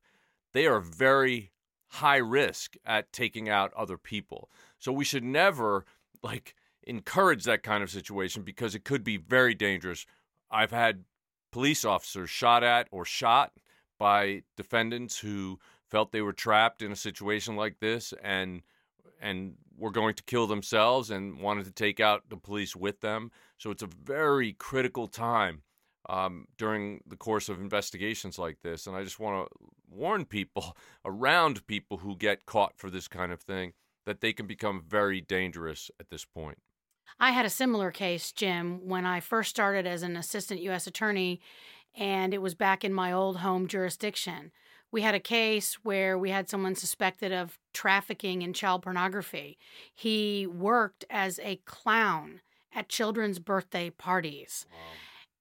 they 0.54 0.66
are 0.66 0.80
very 0.80 1.52
high 1.88 2.18
risk 2.18 2.76
at 2.86 3.14
taking 3.14 3.50
out 3.50 3.74
other 3.74 3.98
people. 3.98 4.50
So 4.80 4.92
we 4.92 5.06
should 5.06 5.24
never 5.24 5.86
like 6.24 6.56
encourage 6.86 7.44
that 7.44 7.64
kind 7.64 7.84
of 7.84 7.92
situation 7.92 8.44
because 8.44 8.76
it 8.76 8.84
could 8.84 9.04
be 9.04 9.18
very 9.18 9.54
dangerous. 9.54 10.06
I've 10.50 10.72
had 10.72 11.06
police 11.52 11.86
officers 11.86 12.30
shot 12.30 12.64
at 12.64 12.88
or 12.92 13.06
shot 13.06 13.54
by 14.00 14.42
defendants 14.58 15.20
who 15.20 15.60
felt 15.90 16.12
they 16.12 16.22
were 16.22 16.34
trapped 16.34 16.82
in 16.82 16.92
a 16.92 16.96
situation 16.96 17.56
like 17.56 17.80
this 17.80 18.14
and 18.24 18.64
and 19.22 19.54
were 19.78 19.92
going 19.92 20.16
to 20.16 20.24
kill 20.24 20.48
themselves 20.48 21.10
and 21.10 21.40
wanted 21.40 21.66
to 21.66 21.72
take 21.72 22.00
out 22.00 22.30
the 22.30 22.38
police 22.38 22.76
with 22.76 23.02
them. 23.02 23.32
So 23.58 23.72
it's 23.72 23.84
a 23.84 23.88
very 23.88 24.54
critical 24.54 25.08
time 25.08 25.64
um, 26.10 26.48
during 26.58 27.02
the 27.08 27.16
course 27.16 27.50
of 27.50 27.60
investigations 27.60 28.38
like 28.38 28.62
this. 28.62 28.88
And 28.88 28.96
I 28.96 29.04
just 29.04 29.20
want 29.20 29.50
to 29.50 29.58
warn 29.90 30.26
people 30.26 30.76
around 31.06 31.66
people 31.68 31.98
who 31.98 32.16
get 32.16 32.46
caught 32.46 32.78
for 32.78 32.90
this 32.90 33.08
kind 33.08 33.32
of 33.32 33.42
thing 33.42 33.74
that 34.06 34.22
they 34.22 34.34
can 34.34 34.48
become 34.48 34.84
very 34.86 35.22
dangerous 35.22 35.90
at 36.00 36.10
this 36.10 36.26
point. 36.26 36.58
I 37.20 37.32
had 37.32 37.46
a 37.46 37.50
similar 37.50 37.92
case, 37.92 38.32
Jim, 38.32 38.88
when 38.88 39.06
I 39.06 39.20
first 39.20 39.50
started 39.50 39.86
as 39.86 40.04
an 40.04 40.18
assistant 40.18 40.62
U.S. 40.62 40.88
attorney, 40.88 41.42
and 41.96 42.34
it 42.34 42.42
was 42.42 42.56
back 42.56 42.84
in 42.84 42.94
my 42.94 43.12
old 43.12 43.38
home 43.38 43.68
jurisdiction. 43.68 44.52
We 44.94 45.02
had 45.02 45.16
a 45.16 45.20
case 45.20 45.74
where 45.84 46.18
we 46.20 46.30
had 46.30 46.48
someone 46.48 46.76
suspected 46.76 47.34
of 47.34 47.58
trafficking 47.74 48.44
in 48.44 48.54
child 48.54 48.84
pornography. 48.84 49.58
He 49.94 50.46
worked 50.46 51.04
as 51.10 51.40
a 51.40 51.56
clown 51.66 52.42
at 52.76 52.90
children's 52.90 53.40
birthday 53.40 53.90
parties. 53.90 54.68
Wow. 54.72 54.78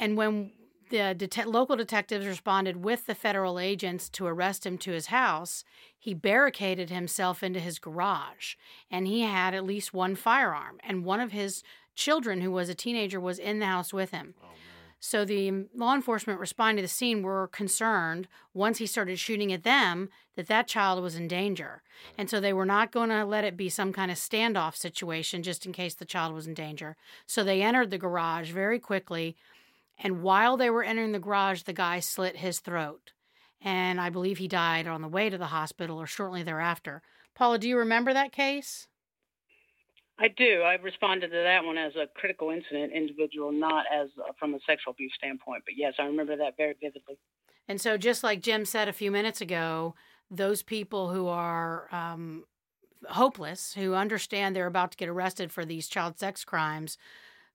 And 0.00 0.16
when 0.16 0.52
the 0.88 1.14
det- 1.14 1.46
local 1.46 1.76
detectives 1.76 2.26
responded 2.26 2.82
with 2.82 3.04
the 3.04 3.14
federal 3.14 3.58
agents 3.58 4.08
to 4.10 4.26
arrest 4.26 4.64
him 4.64 4.78
to 4.78 4.92
his 4.92 5.06
house, 5.06 5.64
he 5.98 6.14
barricaded 6.14 6.88
himself 6.88 7.42
into 7.42 7.60
his 7.60 7.78
garage 7.78 8.54
and 8.90 9.06
he 9.06 9.20
had 9.20 9.54
at 9.54 9.64
least 9.64 9.92
one 9.92 10.14
firearm. 10.14 10.80
And 10.82 11.04
one 11.04 11.20
of 11.20 11.32
his 11.32 11.62
children, 11.94 12.40
who 12.40 12.50
was 12.50 12.70
a 12.70 12.74
teenager, 12.74 13.20
was 13.20 13.38
in 13.38 13.58
the 13.58 13.66
house 13.66 13.92
with 13.92 14.12
him. 14.12 14.34
Oh, 14.42 14.48
so 15.04 15.24
the 15.24 15.66
law 15.74 15.94
enforcement 15.94 16.38
responding 16.38 16.76
to 16.76 16.82
the 16.82 16.88
scene 16.88 17.22
were 17.22 17.48
concerned 17.48 18.28
once 18.54 18.78
he 18.78 18.86
started 18.86 19.18
shooting 19.18 19.52
at 19.52 19.64
them 19.64 20.08
that 20.36 20.46
that 20.46 20.68
child 20.68 21.02
was 21.02 21.16
in 21.16 21.26
danger. 21.26 21.82
And 22.16 22.30
so 22.30 22.38
they 22.38 22.52
were 22.52 22.64
not 22.64 22.92
going 22.92 23.10
to 23.10 23.24
let 23.24 23.44
it 23.44 23.56
be 23.56 23.68
some 23.68 23.92
kind 23.92 24.12
of 24.12 24.16
standoff 24.16 24.76
situation 24.76 25.42
just 25.42 25.66
in 25.66 25.72
case 25.72 25.94
the 25.94 26.04
child 26.04 26.32
was 26.32 26.46
in 26.46 26.54
danger. 26.54 26.96
So 27.26 27.42
they 27.42 27.62
entered 27.62 27.90
the 27.90 27.98
garage 27.98 28.52
very 28.52 28.78
quickly 28.78 29.36
and 29.98 30.22
while 30.22 30.56
they 30.56 30.70
were 30.70 30.82
entering 30.82 31.12
the 31.12 31.18
garage, 31.18 31.62
the 31.62 31.72
guy 31.72 32.00
slit 32.00 32.36
his 32.36 32.60
throat. 32.60 33.12
And 33.60 34.00
I 34.00 34.10
believe 34.10 34.38
he 34.38 34.48
died 34.48 34.86
on 34.86 35.02
the 35.02 35.08
way 35.08 35.30
to 35.30 35.38
the 35.38 35.46
hospital 35.46 35.98
or 35.98 36.06
shortly 36.06 36.42
thereafter. 36.42 37.02
Paula, 37.34 37.58
do 37.58 37.68
you 37.68 37.78
remember 37.78 38.12
that 38.12 38.32
case? 38.32 38.88
I 40.22 40.28
do. 40.28 40.62
I 40.62 40.74
responded 40.74 41.28
to 41.32 41.42
that 41.42 41.64
one 41.64 41.76
as 41.76 41.94
a 41.96 42.06
critical 42.14 42.50
incident 42.50 42.92
individual, 42.92 43.50
not 43.50 43.86
as 43.92 44.08
uh, 44.18 44.32
from 44.38 44.54
a 44.54 44.58
sexual 44.64 44.92
abuse 44.92 45.12
standpoint. 45.18 45.64
But 45.64 45.74
yes, 45.76 45.94
I 45.98 46.04
remember 46.04 46.36
that 46.36 46.56
very 46.56 46.74
vividly. 46.80 47.18
And 47.66 47.80
so, 47.80 47.96
just 47.96 48.22
like 48.22 48.40
Jim 48.40 48.64
said 48.64 48.88
a 48.88 48.92
few 48.92 49.10
minutes 49.10 49.40
ago, 49.40 49.94
those 50.30 50.62
people 50.62 51.10
who 51.10 51.26
are 51.26 51.88
um, 51.90 52.44
hopeless, 53.08 53.74
who 53.74 53.94
understand 53.94 54.54
they're 54.54 54.66
about 54.66 54.92
to 54.92 54.96
get 54.96 55.08
arrested 55.08 55.50
for 55.50 55.64
these 55.64 55.88
child 55.88 56.20
sex 56.20 56.44
crimes, 56.44 56.96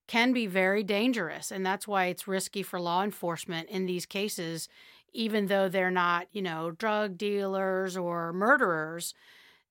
can 0.08 0.34
be 0.34 0.46
very 0.46 0.84
dangerous. 0.84 1.52
And 1.52 1.66
that's 1.66 1.88
why 1.88 2.06
it's 2.06 2.28
risky 2.28 2.64
for 2.64 2.82
law 2.82 3.02
enforcement 3.02 3.70
in 3.70 3.86
these 3.86 4.06
cases, 4.06 4.68
even 5.14 5.48
though 5.48 5.70
they're 5.70 5.90
not, 5.90 6.28
you 6.34 6.42
know, 6.42 6.72
drug 6.72 7.18
dealers 7.18 7.96
or 7.96 8.34
murderers. 8.34 9.14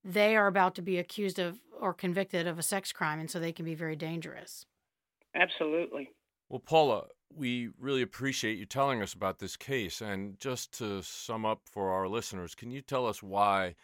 They 0.04 0.37
are 0.37 0.46
about 0.46 0.76
to 0.76 0.82
be 0.82 0.98
accused 0.98 1.38
of 1.38 1.59
or 1.80 1.94
convicted 1.94 2.46
of 2.46 2.58
a 2.58 2.62
sex 2.62 2.92
crime, 2.92 3.20
and 3.20 3.30
so 3.30 3.38
they 3.38 3.52
can 3.52 3.64
be 3.64 3.74
very 3.74 3.96
dangerous. 3.96 4.66
Absolutely. 5.34 6.10
Well, 6.48 6.60
Paula, 6.60 7.06
we 7.34 7.70
really 7.78 8.02
appreciate 8.02 8.58
you 8.58 8.66
telling 8.66 9.02
us 9.02 9.12
about 9.12 9.38
this 9.38 9.56
case. 9.56 10.00
And 10.00 10.38
just 10.38 10.72
to 10.78 11.02
sum 11.02 11.44
up 11.44 11.62
for 11.70 11.90
our 11.90 12.08
listeners, 12.08 12.54
can 12.54 12.70
you 12.70 12.80
tell 12.80 13.06
us 13.06 13.22
why 13.22 13.74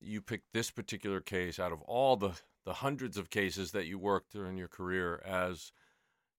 you 0.00 0.20
picked 0.20 0.52
this 0.52 0.70
particular 0.70 1.20
case 1.20 1.58
out 1.58 1.72
of 1.72 1.82
all 1.82 2.16
the, 2.16 2.32
the 2.64 2.74
hundreds 2.74 3.16
of 3.16 3.30
cases 3.30 3.72
that 3.72 3.86
you 3.86 3.98
worked 3.98 4.32
during 4.32 4.56
your 4.56 4.68
career 4.68 5.22
as 5.26 5.72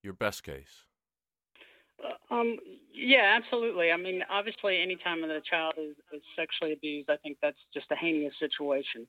your 0.04 0.14
best 0.14 0.44
case? 0.44 0.86
Uh, 2.04 2.34
um, 2.34 2.58
yeah, 2.94 3.38
absolutely. 3.42 3.92
I 3.92 3.98
mean, 3.98 4.22
obviously, 4.30 4.82
anytime 4.82 5.22
that 5.22 5.30
a 5.30 5.42
child 5.42 5.74
is, 5.78 5.96
is 6.14 6.22
sexually 6.36 6.74
abused, 6.74 7.10
I 7.10 7.18
think 7.18 7.38
that's 7.42 7.58
just 7.74 7.88
a 7.92 7.96
heinous 7.96 8.34
situation. 8.40 9.08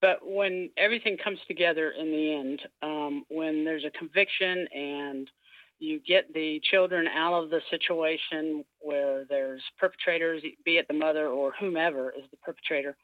But 0.00 0.18
when 0.22 0.70
everything 0.76 1.16
comes 1.22 1.38
together 1.46 1.90
in 1.90 2.10
the 2.10 2.34
end, 2.34 2.62
um, 2.82 3.24
when 3.28 3.64
there's 3.64 3.84
a 3.84 3.90
conviction 3.90 4.66
and 4.74 5.30
you 5.78 6.00
get 6.06 6.32
the 6.32 6.60
children 6.70 7.06
out 7.06 7.34
of 7.34 7.50
the 7.50 7.60
situation 7.70 8.64
where 8.80 9.24
there's 9.28 9.62
perpetrators, 9.78 10.42
be 10.64 10.76
it 10.76 10.86
the 10.88 10.94
mother 10.94 11.28
or 11.28 11.52
whomever 11.58 12.10
is 12.10 12.24
the 12.30 12.36
perpetrator, 12.38 12.96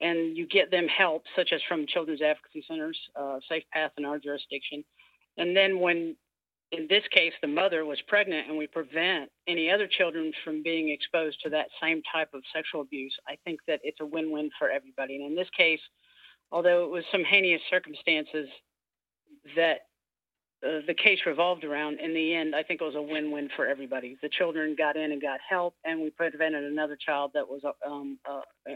and 0.00 0.36
you 0.36 0.46
get 0.46 0.70
them 0.70 0.86
help, 0.88 1.24
such 1.36 1.50
as 1.52 1.60
from 1.68 1.86
children's 1.86 2.22
advocacy 2.22 2.64
centers, 2.66 2.98
uh, 3.16 3.38
Safe 3.48 3.64
Path 3.72 3.92
in 3.98 4.04
our 4.04 4.18
jurisdiction. 4.18 4.84
And 5.36 5.56
then 5.56 5.78
when 5.80 6.16
in 6.72 6.86
this 6.88 7.02
case, 7.10 7.32
the 7.42 7.48
mother 7.48 7.84
was 7.84 7.98
pregnant, 8.06 8.48
and 8.48 8.56
we 8.56 8.66
prevent 8.66 9.28
any 9.48 9.70
other 9.70 9.88
children 9.88 10.32
from 10.44 10.62
being 10.62 10.90
exposed 10.90 11.40
to 11.42 11.50
that 11.50 11.66
same 11.82 12.00
type 12.12 12.32
of 12.32 12.42
sexual 12.54 12.80
abuse, 12.80 13.16
I 13.28 13.36
think 13.44 13.58
that 13.66 13.80
it's 13.82 14.00
a 14.00 14.06
win 14.06 14.30
win 14.30 14.50
for 14.58 14.70
everybody. 14.70 15.16
And 15.16 15.26
in 15.26 15.34
this 15.34 15.50
case, 15.56 15.80
although 16.52 16.84
it 16.84 16.90
was 16.90 17.04
some 17.12 17.24
heinous 17.24 17.60
circumstances 17.70 18.48
that 19.56 19.80
uh, 20.62 20.80
the 20.86 20.94
case 20.94 21.20
revolved 21.24 21.64
around, 21.64 22.00
in 22.00 22.12
the 22.12 22.34
end, 22.34 22.54
I 22.54 22.62
think 22.62 22.82
it 22.82 22.84
was 22.84 22.94
a 22.94 23.00
win 23.00 23.30
win 23.30 23.48
for 23.56 23.66
everybody. 23.66 24.18
The 24.20 24.28
children 24.28 24.74
got 24.76 24.94
in 24.94 25.10
and 25.10 25.20
got 25.20 25.40
help, 25.48 25.74
and 25.84 26.00
we 26.02 26.10
prevented 26.10 26.64
another 26.64 26.96
child 26.96 27.30
that 27.32 27.48
was 27.48 27.62
um, 27.86 28.18
uh, 28.28 28.42
uh 28.70 28.74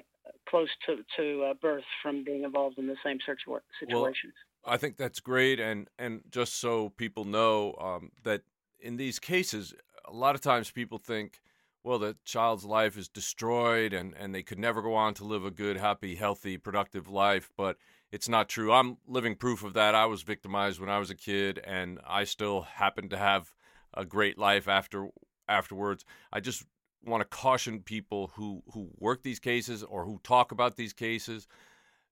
close 0.49 0.71
to, 0.87 0.97
to 1.17 1.45
uh, 1.45 1.55
birth 1.61 1.85
from 2.03 2.25
being 2.25 2.45
involved 2.45 2.79
in 2.79 2.87
the 2.87 2.97
same 3.05 3.19
search 3.25 3.43
work 3.47 3.65
situations. 3.79 4.33
Well, 4.65 4.75
I 4.75 4.79
think 4.79 4.97
that's 4.97 5.21
great, 5.21 5.61
and 5.61 5.89
and 5.99 6.23
just 6.31 6.59
so 6.59 6.89
people 6.91 7.25
know 7.27 7.75
um, 7.79 8.13
that 8.23 8.43
in 8.81 8.97
these 8.97 9.19
cases, 9.19 9.75
a 10.07 10.13
lot 10.13 10.35
of 10.35 10.41
times 10.41 10.71
people 10.71 10.97
think, 10.97 11.41
well, 11.85 11.99
the 11.99 12.17
child's 12.25 12.65
life 12.65 12.97
is 12.97 13.09
destroyed, 13.09 13.93
and 13.93 14.15
and 14.15 14.35
they 14.35 14.43
could 14.43 14.59
never 14.59 14.83
go 14.83 14.95
on 14.95 15.15
to 15.15 15.25
live 15.25 15.45
a 15.45 15.51
good, 15.51 15.77
happy, 15.77 16.17
healthy, 16.17 16.57
productive 16.57 17.09
life, 17.09 17.51
but 17.57 17.77
it's 18.11 18.29
not 18.29 18.49
true. 18.49 18.73
I'm 18.73 18.97
living 19.07 19.37
proof 19.37 19.63
of 19.63 19.75
that. 19.75 19.95
I 19.95 20.07
was 20.07 20.23
victimized 20.23 20.81
when 20.81 20.89
I 20.89 20.99
was 20.99 21.11
a 21.11 21.15
kid, 21.15 21.61
and 21.63 22.01
I 22.07 22.25
still 22.25 22.63
happen 22.63 23.11
to 23.11 23.19
have 23.19 23.53
a 23.93 24.05
great 24.05 24.39
life 24.39 24.67
after 24.67 25.09
afterwards. 25.47 26.05
I 26.33 26.41
just 26.41 26.65
want 27.05 27.21
to 27.21 27.37
caution 27.37 27.81
people 27.81 28.33
who 28.35 28.63
who 28.73 28.89
work 28.99 29.23
these 29.23 29.39
cases 29.39 29.83
or 29.83 30.07
who 30.07 30.21
talk 30.25 30.53
about 30.53 30.77
these 30.77 30.95
cases 30.95 31.47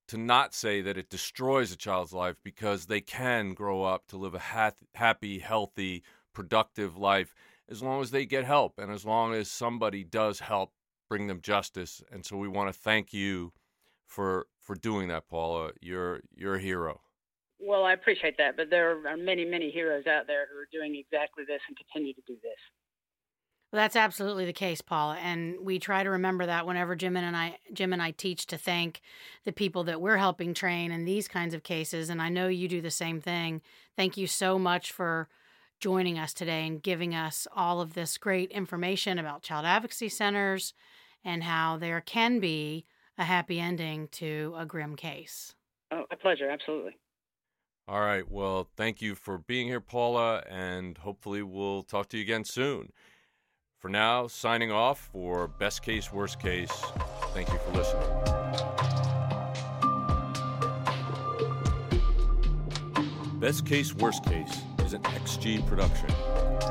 to 0.09 0.19
not 0.19 0.53
say 0.53 0.83
that 0.83 0.99
it 0.99 1.09
destroys 1.09 1.73
a 1.73 1.77
child's 1.77 2.13
life 2.13 2.37
because 2.45 2.87
they 2.87 3.01
can 3.01 3.55
grow 3.55 3.85
up 3.85 4.07
to 4.09 4.19
live 4.19 4.35
a 4.35 4.39
ha- 4.39 4.73
happy, 4.95 5.39
healthy, 5.39 6.03
productive 6.35 6.99
life 6.99 7.35
as 7.71 7.83
long 7.83 8.01
as 8.01 8.11
they 8.11 8.27
get 8.27 8.45
help 8.45 8.79
and 8.79 8.91
as 8.91 9.05
long 9.05 9.35
as 9.35 9.51
somebody 9.51 10.05
does 10.05 10.41
help 10.41 10.73
bring 11.09 11.27
them 11.27 11.41
justice. 11.41 12.03
And 12.11 12.25
so 12.25 12.37
we 12.37 12.49
want 12.49 12.73
to 12.73 12.79
thank 12.79 13.13
you 13.13 13.53
for 14.07 14.47
for 14.61 14.75
doing 14.75 15.09
that, 15.09 15.29
Paula. 15.29 15.73
You're 15.81 16.21
you're 16.35 16.57
a 16.57 16.61
hero. 16.61 17.01
Well, 17.65 17.85
I 17.85 17.93
appreciate 17.93 18.37
that, 18.39 18.57
but 18.57 18.71
there 18.71 19.07
are 19.07 19.17
many, 19.17 19.45
many 19.45 19.71
heroes 19.71 20.07
out 20.09 20.27
there 20.27 20.49
who 20.53 20.59
are 20.59 20.69
doing 20.73 20.97
exactly 20.97 21.45
this 21.47 21.61
and 21.69 21.77
continue 21.77 22.13
to 22.13 22.21
do 22.27 22.35
this. 22.43 22.59
Well, 23.73 23.81
that's 23.81 23.97
absolutely 23.97 24.45
the 24.45 24.53
case, 24.53 24.83
Paula, 24.83 25.17
and 25.23 25.57
we 25.63 25.79
try 25.79 26.03
to 26.03 26.11
remember 26.11 26.45
that 26.45 26.67
whenever 26.67 26.95
Jim 26.95 27.17
and 27.17 27.37
I 27.37 27.59
Jim 27.73 27.93
and 27.93 28.03
I 28.03 28.11
teach 28.11 28.47
to 28.49 28.59
thank 28.59 29.01
the 29.45 29.53
people 29.53 29.85
that 29.85 30.01
we're 30.01 30.19
helping 30.19 30.53
train 30.53 30.93
in 30.93 31.05
these 31.05 31.27
kinds 31.27 31.55
of 31.55 31.63
cases, 31.63 32.11
and 32.11 32.21
I 32.21 32.29
know 32.29 32.49
you 32.49 32.69
do 32.69 32.83
the 32.83 32.91
same 32.91 33.21
thing. 33.21 33.63
Thank 33.97 34.19
you 34.19 34.27
so 34.27 34.59
much 34.59 34.93
for 34.93 35.29
joining 35.83 36.17
us 36.17 36.33
today 36.33 36.65
and 36.65 36.81
giving 36.81 37.13
us 37.13 37.49
all 37.57 37.81
of 37.81 37.95
this 37.95 38.17
great 38.17 38.53
information 38.53 39.19
about 39.19 39.43
child 39.43 39.67
advocacy 39.67 40.09
centers 40.09 40.75
and 41.25 41.43
how 41.43 41.77
there 41.77 42.01
can 42.01 42.39
be 42.39 42.87
a 43.19 43.25
happy 43.25 43.59
ending 43.59 44.07
to 44.07 44.55
a 44.57 44.65
grim 44.65 44.95
case. 44.95 45.57
Oh, 45.91 46.05
a 46.13 46.17
pleasure, 46.17 46.49
absolutely. 46.49 46.97
All 47.89 48.01
right. 48.01 48.31
Well, 48.31 48.69
thank 48.77 49.03
you 49.03 49.17
for 49.17 49.39
being 49.39 49.67
here, 49.67 49.81
Paula, 49.81 50.45
and 50.49 50.97
hopefully 50.99 51.43
we'll 51.43 51.83
talk 51.83 52.09
to 52.11 52.17
you 52.17 52.23
again 52.23 52.45
soon. 52.45 52.93
For 53.81 53.89
now, 53.89 54.29
signing 54.29 54.71
off 54.71 55.11
for 55.13 55.49
Best 55.49 55.83
Case, 55.83 56.13
Worst 56.13 56.39
Case. 56.39 56.71
Thank 57.35 57.49
you 57.49 57.59
for 57.59 57.73
listening. 57.73 58.09
Best 63.41 63.67
Case, 63.67 63.93
Worst 63.93 64.25
Case 64.25 64.61
is 64.93 64.95
an 64.95 65.03
XG 65.03 65.67
production. 65.67 66.09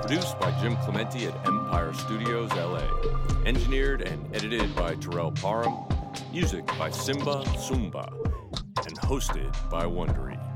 Produced 0.02 0.40
by 0.40 0.52
Jim 0.62 0.76
Clemente 0.78 1.26
at 1.26 1.48
Empire 1.48 1.94
Studios, 1.94 2.52
LA. 2.52 2.86
Engineered 3.46 4.02
and 4.02 4.24
edited 4.36 4.76
by 4.76 4.96
Terrell 4.96 5.32
Parham. 5.32 5.76
Music 6.32 6.66
by 6.78 6.92
Simba 6.92 7.44
Sumba. 7.58 8.12
And 8.86 8.98
hosted 9.00 9.52
by 9.70 9.86
Wondery. 9.86 10.51